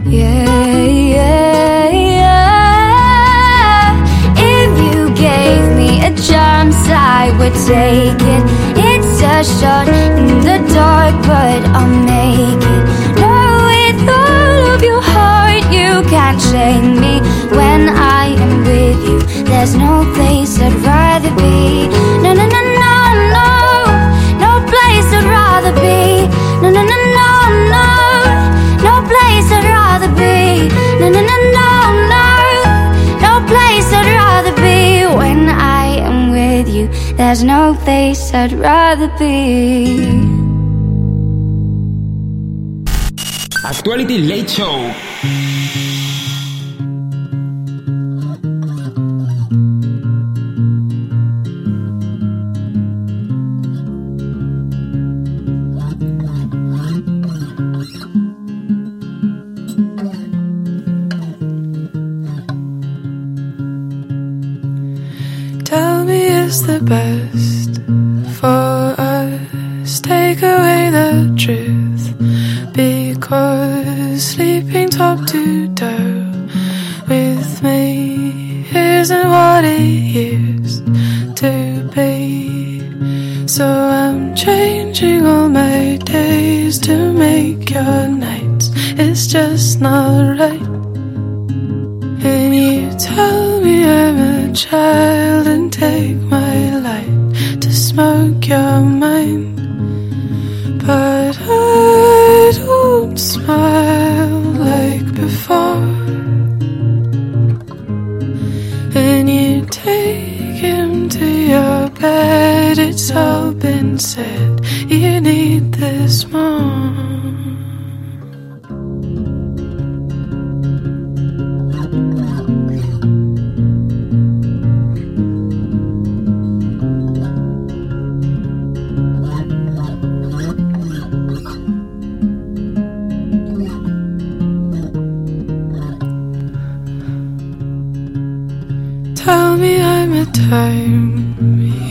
[0.07, 2.85] Yeah, yeah, yeah.
[4.37, 8.43] If you gave me a chance, I would take it.
[8.79, 13.00] It's a shot in the dark, but I'll make it.
[14.81, 17.21] Of your heart, you can't shame me.
[17.55, 21.87] When I am with you, there's no place I'd rather be.
[22.25, 22.97] No, no, no, no,
[23.37, 23.49] no,
[24.41, 26.25] no place I'd rather be.
[26.63, 27.33] No, no, no, no,
[27.75, 27.89] no,
[28.87, 30.73] no place I'd rather be.
[30.99, 31.73] No, no, no, no,
[32.15, 32.29] no,
[33.21, 35.05] no place I'd rather be.
[35.15, 40.30] When I am with you, there's no place I'd rather be.
[43.81, 44.93] Actuality Late Show.
[65.65, 67.20] Tell me is the best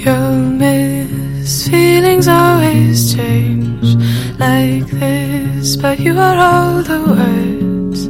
[0.06, 1.68] you'll miss.
[1.68, 3.96] Feelings always change
[4.40, 8.08] like this, but you are all the words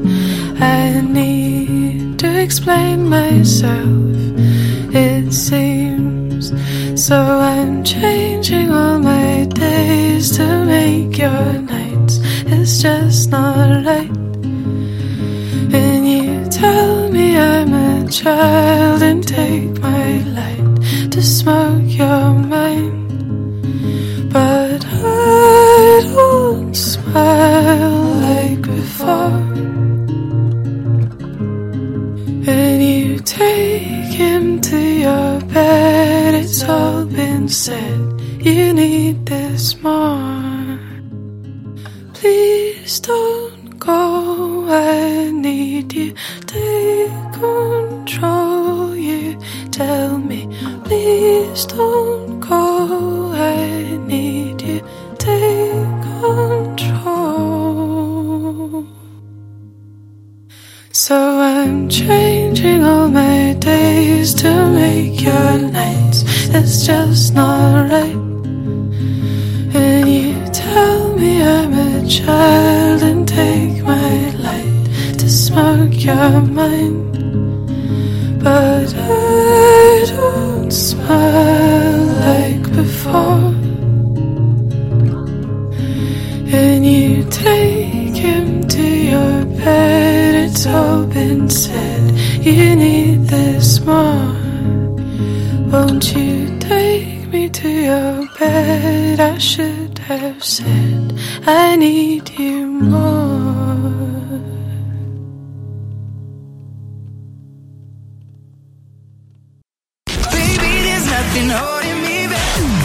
[0.61, 4.15] I need to explain myself.
[4.93, 6.51] It seems
[6.95, 7.17] so.
[7.17, 12.19] I'm changing all my days to make your nights.
[12.45, 14.17] It's just not right.
[15.81, 20.68] And you tell me I'm a child and take my light
[21.19, 23.11] to smoke your mind.
[24.31, 29.43] But I don't smile like before.
[32.55, 37.99] And you take him to your bed, it's all been said.
[38.39, 40.79] You need this more.
[42.13, 44.65] Please don't go.
[44.69, 46.13] I need you.
[46.45, 48.95] Take control.
[48.95, 49.37] You
[49.71, 50.47] tell me,
[50.89, 53.31] please don't go.
[53.31, 54.79] I need you.
[54.79, 54.85] To
[55.17, 57.27] take control.
[60.91, 64.49] So I'm changing all my days to
[64.81, 66.23] make your nights.
[66.57, 68.21] It's just not right.
[69.81, 74.85] And you tell me I'm a child and take my light
[75.19, 77.13] to smoke your mind.
[78.43, 78.88] But
[92.49, 94.33] You need this more.
[95.71, 99.19] Won't you take me to your bed?
[99.19, 101.13] I should have said,
[101.45, 103.59] I need you more.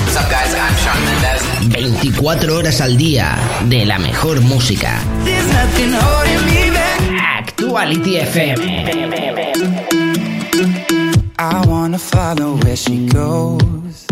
[0.05, 0.55] What's up, guys?
[0.55, 1.43] I'm Sean Mendes.
[1.73, 5.01] 24 horas al día de la mejor música.
[7.75, 8.59] FM.
[11.39, 14.07] I wanna follow where she goes.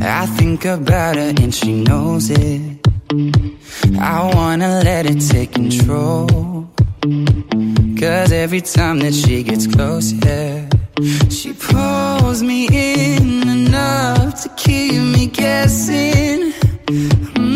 [0.00, 2.80] I think about her and she knows it.
[4.00, 6.66] I wanna let it take control.
[8.00, 10.66] Cause every time that she gets close, yeah,
[11.28, 16.52] she pulls me in enough to keep me guessing.
[17.36, 17.55] Mm.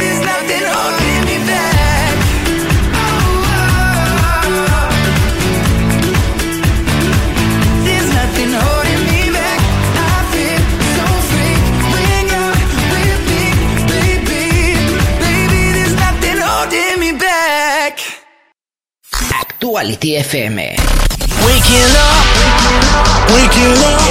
[19.63, 20.75] Actuality FM.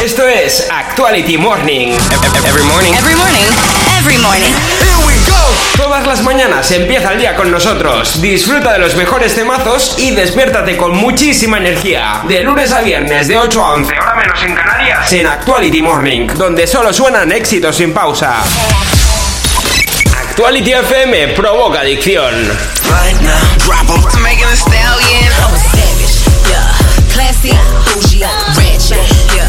[0.01, 1.89] Esto es Actuality Morning.
[2.47, 2.94] Every morning.
[2.94, 3.43] Every morning.
[3.98, 4.55] Every morning.
[4.78, 5.35] Here we go.
[5.77, 8.22] Todas las mañanas empieza el día con nosotros.
[8.22, 12.22] Disfruta de los mejores temazos y despiértate con muchísima energía.
[12.28, 16.28] De lunes a viernes de 8 a 11, hora menos en Canarias, en Actuality Morning,
[16.28, 18.36] donde solo suenan éxitos sin pausa.
[20.16, 22.35] Actuality FM provoca adicción.
[22.89, 23.51] Right now,
[27.40, 27.56] Classy,
[27.94, 28.20] bougie,
[28.60, 28.90] rich,
[29.32, 29.48] yeah.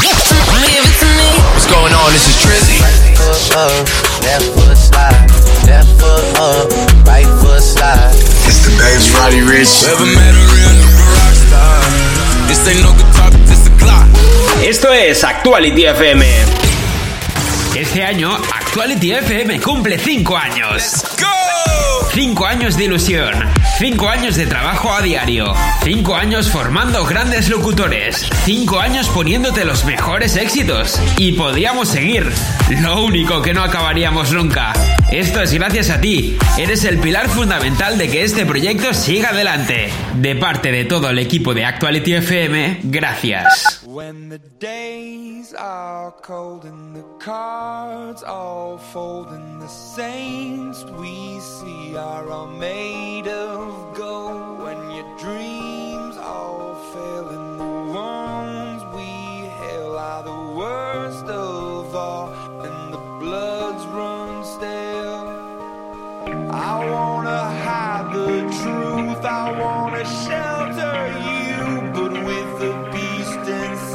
[0.00, 1.28] Give it to me.
[1.52, 2.12] What's going on?
[2.12, 2.80] This is Trizzy.
[2.80, 3.84] Foot up,
[4.24, 5.28] left foot slide,
[5.68, 6.72] left foot up,
[7.06, 8.14] right foot slide.
[8.48, 9.84] It's the Babes Roddy Rich.
[9.84, 11.76] Ever met a real nigga rock star?
[12.48, 14.08] This ain't no guitar, this a clock.
[14.64, 16.24] Esto es Actuality FM.
[17.74, 21.04] Este año, Actuality FM cumple 5 años.
[22.14, 23.34] 5 años de ilusión,
[23.78, 25.52] 5 años de trabajo a diario,
[25.84, 30.98] 5 años formando grandes locutores, 5 años poniéndote los mejores éxitos.
[31.18, 32.32] Y podríamos seguir.
[32.80, 34.72] Lo único que no acabaríamos nunca.
[35.10, 36.38] Esto es gracias a ti.
[36.56, 39.90] Eres el pilar fundamental de que este proyecto siga adelante.
[40.14, 43.85] De parte de todo el equipo de Actuality FM, gracias.
[43.96, 51.96] When the days are cold and the cards all fold and the saints we see
[51.96, 54.60] are all made of gold.
[54.64, 62.28] When your dreams all fail and the ones we hail are the worst of all
[62.66, 65.26] and the bloods run stale.
[66.52, 70.98] I wanna hide the truth, I wanna shelter
[71.30, 72.95] you, but with the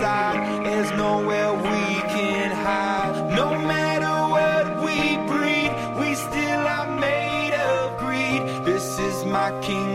[0.02, 3.36] inside, there's nowhere we can hide.
[3.36, 8.41] No matter what we breed, we still are made of greed.
[8.65, 9.90] This is my kingdom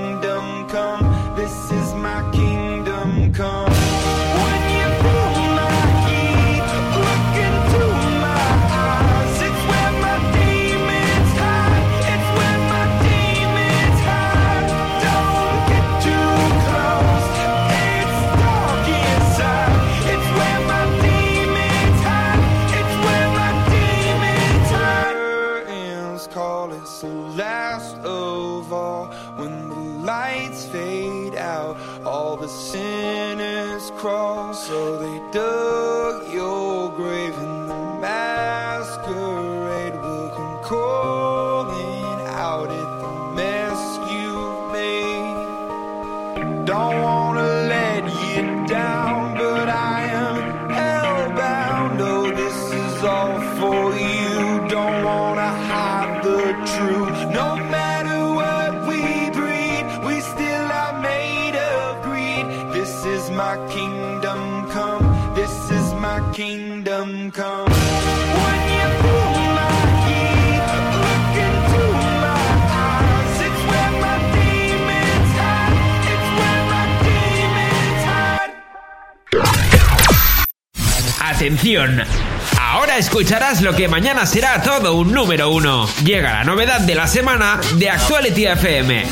[82.58, 85.86] Ahora escucharás lo que mañana será todo un número uno.
[86.04, 89.06] Llega la novedad de la semana de Actuality FM.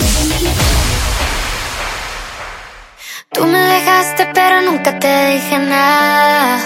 [3.32, 6.58] Tú me dejaste pero nunca te dije nada.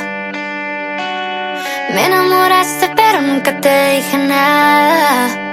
[1.95, 5.49] Me enamoraste pero nunca te dije nada.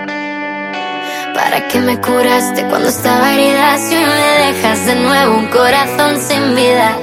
[1.33, 6.55] ¿Para qué me curaste cuando estaba herida si me dejas de nuevo un corazón sin
[6.55, 6.97] vida?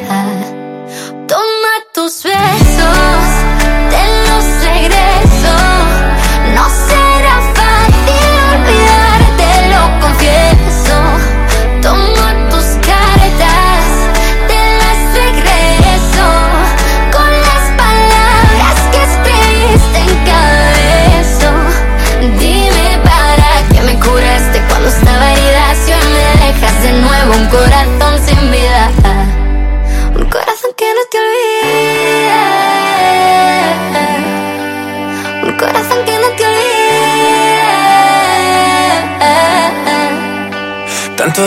[1.27, 2.62] Toma tus besos,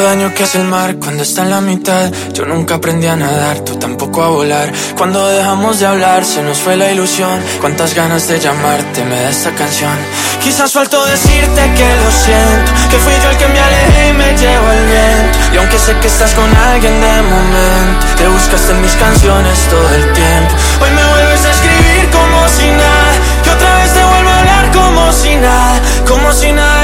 [0.06, 2.12] daño que hace el mar cuando está en la mitad.
[2.32, 4.72] Yo nunca aprendí a nadar, tú tampoco a volar.
[4.96, 7.42] Cuando dejamos de hablar, se nos fue la ilusión.
[7.60, 9.98] Cuántas ganas de llamarte me da esta canción.
[10.44, 14.30] Quizás suelto decirte que lo siento, que fui yo el que me alejé y me
[14.38, 15.38] llevo el viento.
[15.54, 19.90] Y aunque sé que estás con alguien de momento, te buscaste en mis canciones todo
[19.90, 20.54] el tiempo.
[20.82, 23.14] Hoy me vuelves a escribir como si nada,
[23.44, 26.75] que otra vez te vuelvo a hablar como si nada, como si nada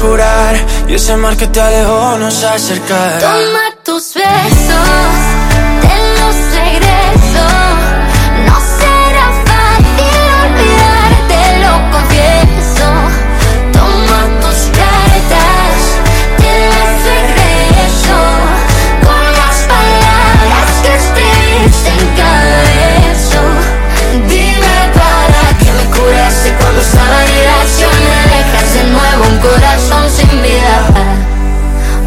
[0.00, 0.54] jurar.
[0.88, 3.71] Y ese mar que te alejó nos acercará.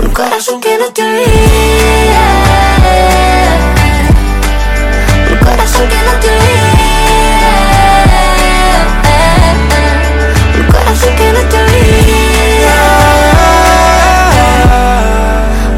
[0.01, 2.23] Un corazón que no te olvida.
[5.31, 6.71] Un corazón que no te olvida.
[10.57, 12.77] Un corazón que no te olvida.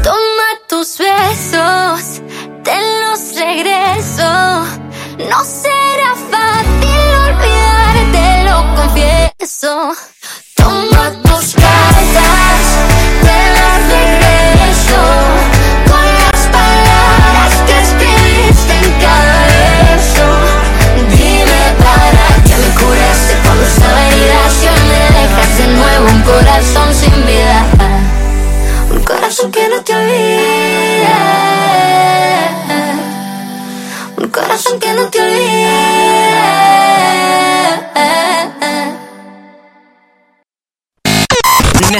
[0.01, 2.21] Toma tus besos,
[2.63, 4.27] te los regreso.
[5.29, 5.74] No sé.
[9.65, 10.14] ど。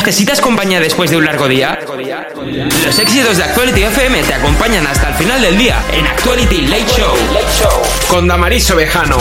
[0.05, 1.79] ¿Necesitas compañía después de un largo día?
[2.85, 6.85] Los éxitos de Actuality FM te acompañan hasta el final del día en Actuality Late
[6.85, 9.17] Show con Damaris Ovejano.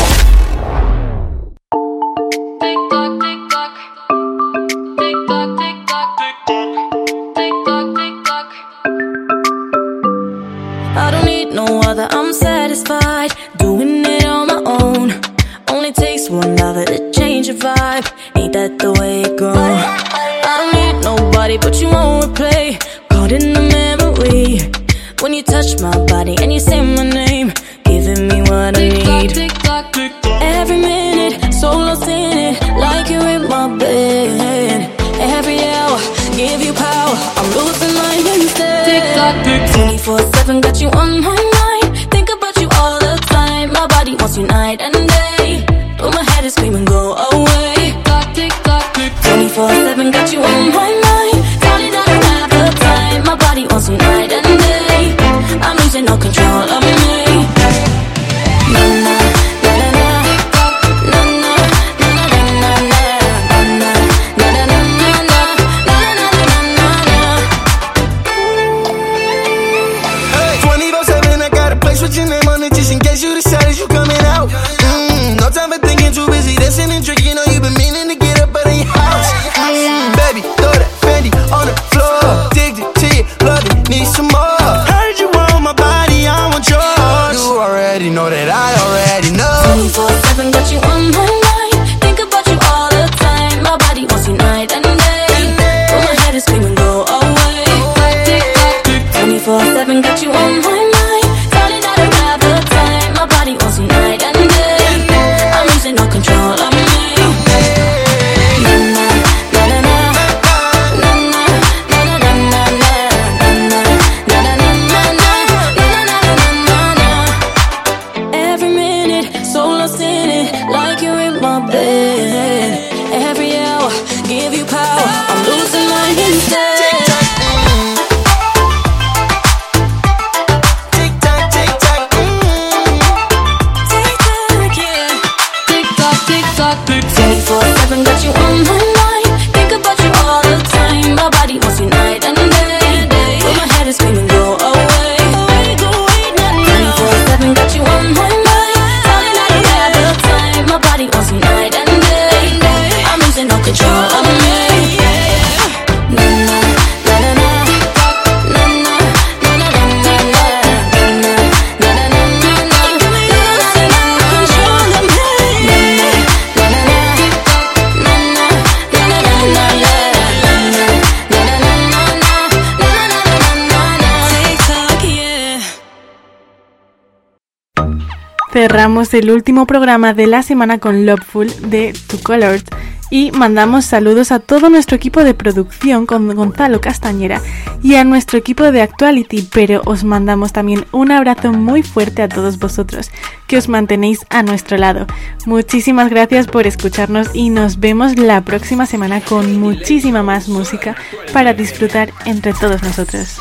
[178.55, 182.63] Cerramos el último programa de la semana con Loveful de Two Colors
[183.11, 187.43] y mandamos saludos a todo nuestro equipo de producción con Gonzalo Castañera
[187.83, 192.29] y a nuestro equipo de Actuality, pero os mandamos también un abrazo muy fuerte a
[192.29, 193.11] todos vosotros
[193.49, 195.09] que os mantenéis a nuestro lado.
[195.47, 200.95] Muchísimas gracias por escucharnos y nos vemos la próxima semana con muchísima más música
[201.33, 203.41] para disfrutar entre todos nosotros.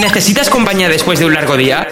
[0.00, 1.88] ¿Necesitas compañía después de un largo día?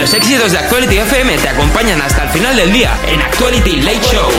[0.00, 4.00] Los éxitos de Actuality FM te acompañan hasta el final del día en Actuality Late
[4.00, 4.30] Show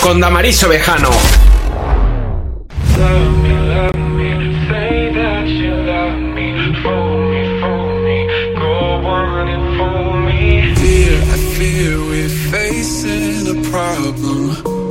[0.00, 1.10] con Damaris Ovejano.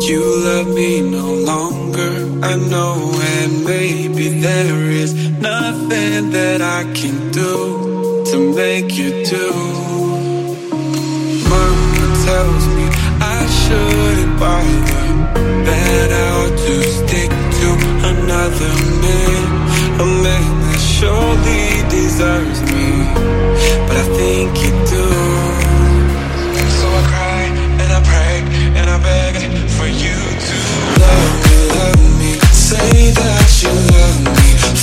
[0.04, 2.12] You love me no longer,
[2.44, 9.52] I know, and maybe there is nothing that I can do to make you do.
[11.48, 12.86] Mama tells me
[13.22, 15.06] I shouldn't bother,
[15.70, 17.70] that I ought to stick to
[18.12, 18.74] another
[19.06, 19.46] man,
[20.02, 23.01] a man that surely deserves me.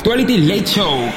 [0.00, 1.12] Actuality Late Show.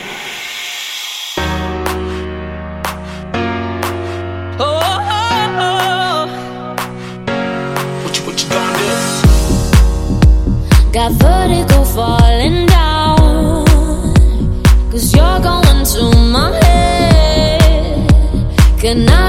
[10.91, 13.65] Got vertical falling down.
[14.91, 18.01] Cause you're going to my head.
[18.81, 19.22] Can I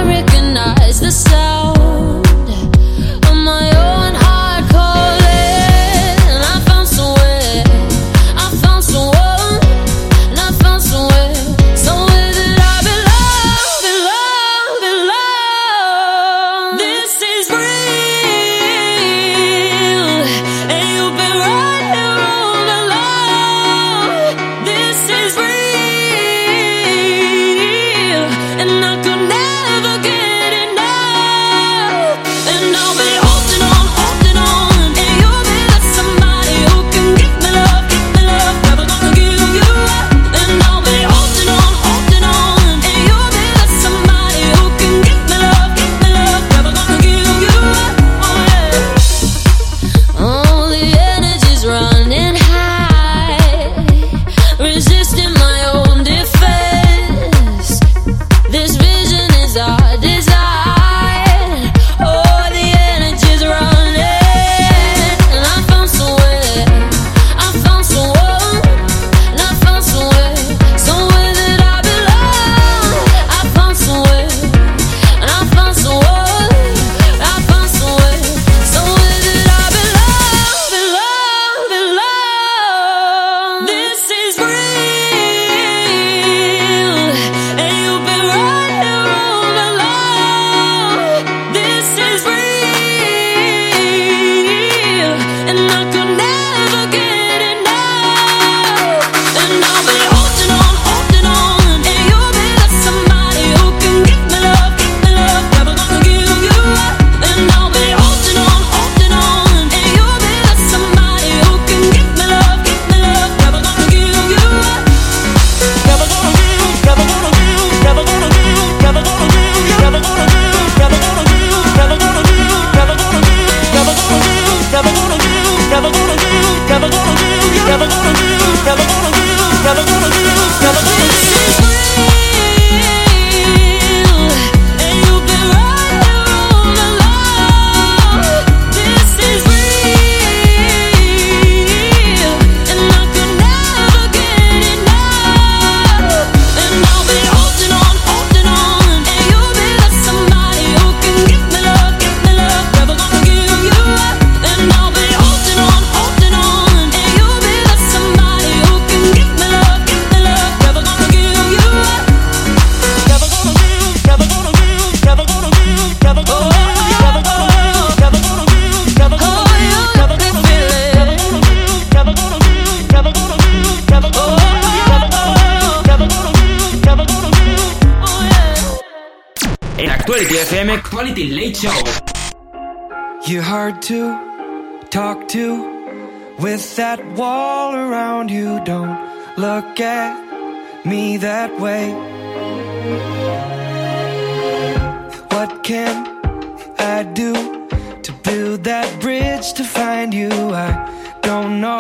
[200.53, 201.79] I don't know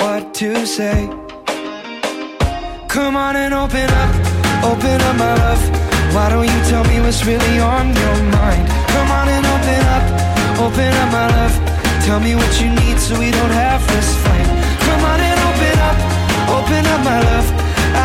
[0.00, 1.08] what to say.
[2.88, 4.12] Come on and open up,
[4.64, 5.62] open up my love.
[6.14, 8.68] Why don't you tell me what's really on your mind?
[8.92, 10.04] Come on and open up,
[10.60, 11.54] open up my love.
[12.04, 14.48] Tell me what you need so we don't have this fight.
[14.86, 15.98] Come on and open up,
[16.58, 17.48] open up my love.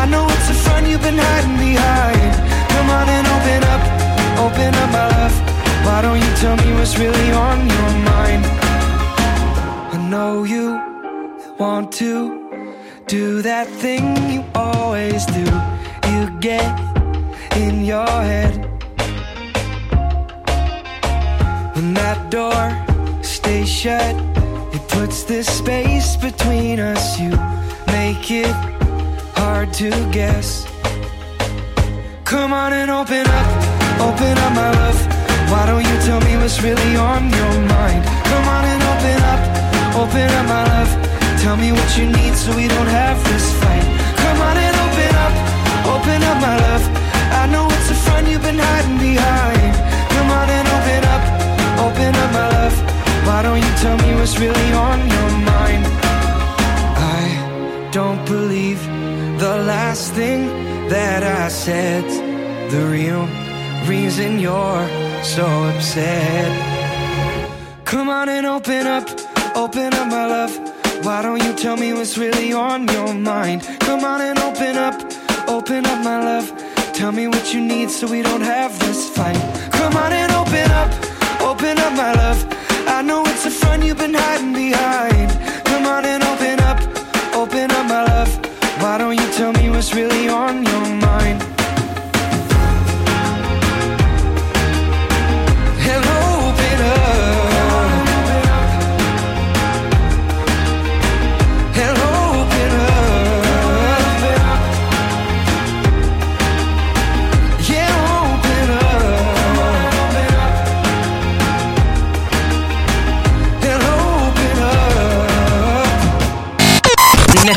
[0.00, 2.32] I know it's a front you've been hiding behind.
[2.72, 3.82] Come on and open up,
[4.46, 5.34] open up my love.
[5.84, 8.67] Why don't you tell me what's really on your mind?
[10.08, 10.80] Know you
[11.58, 12.64] want to
[13.06, 15.44] do that thing you always do.
[16.10, 16.64] You get
[17.58, 18.54] in your head.
[21.74, 24.14] When that door stays shut,
[24.74, 27.20] it puts this space between us.
[27.20, 27.30] You
[27.88, 28.56] make it
[29.36, 30.66] hard to guess.
[32.24, 33.48] Come on and open up,
[34.00, 35.00] open up my love.
[35.50, 38.04] Why don't you tell me what's really on your mind?
[38.24, 39.47] Come on and open up,
[40.02, 40.90] open up my love.
[41.42, 43.86] Tell me what you need so we don't have this fight.
[44.22, 45.34] Come on and open up,
[45.94, 46.84] open up my love.
[47.42, 49.70] I know it's a front you've been hiding behind.
[50.14, 51.22] Come on and open up,
[51.86, 52.76] open up my love.
[53.26, 55.84] Why don't you tell me what's really on your mind?
[57.20, 58.80] I don't believe
[59.44, 60.40] the last thing
[60.88, 62.04] that I said.
[62.74, 63.24] The real
[63.88, 64.86] reason you're
[65.22, 66.50] so upset.
[67.84, 69.08] Come on and open up,
[69.58, 70.54] open up, my love.
[71.04, 73.62] Why don't you tell me what's really on your mind?
[73.80, 74.94] Come on and open up,
[75.48, 76.46] open up, my love.
[76.92, 79.40] Tell me what you need so we don't have this fight.
[79.72, 80.90] Come on and open up,
[81.42, 82.40] open up, my love.
[82.86, 85.30] I know it's a front you've been hiding behind.
[85.66, 86.78] Come on and open up,
[87.34, 88.30] open up, my love.
[88.80, 90.27] Why don't you tell me what's really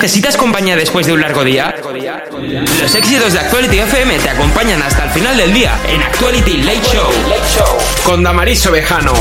[0.01, 1.75] ¿Necesitas compañía después de un largo día?
[2.81, 6.81] Los éxitos de Actuality FM te acompañan hasta el final del día en Actuality Late
[6.81, 7.07] Show
[8.03, 9.13] con Damaris Ovejano.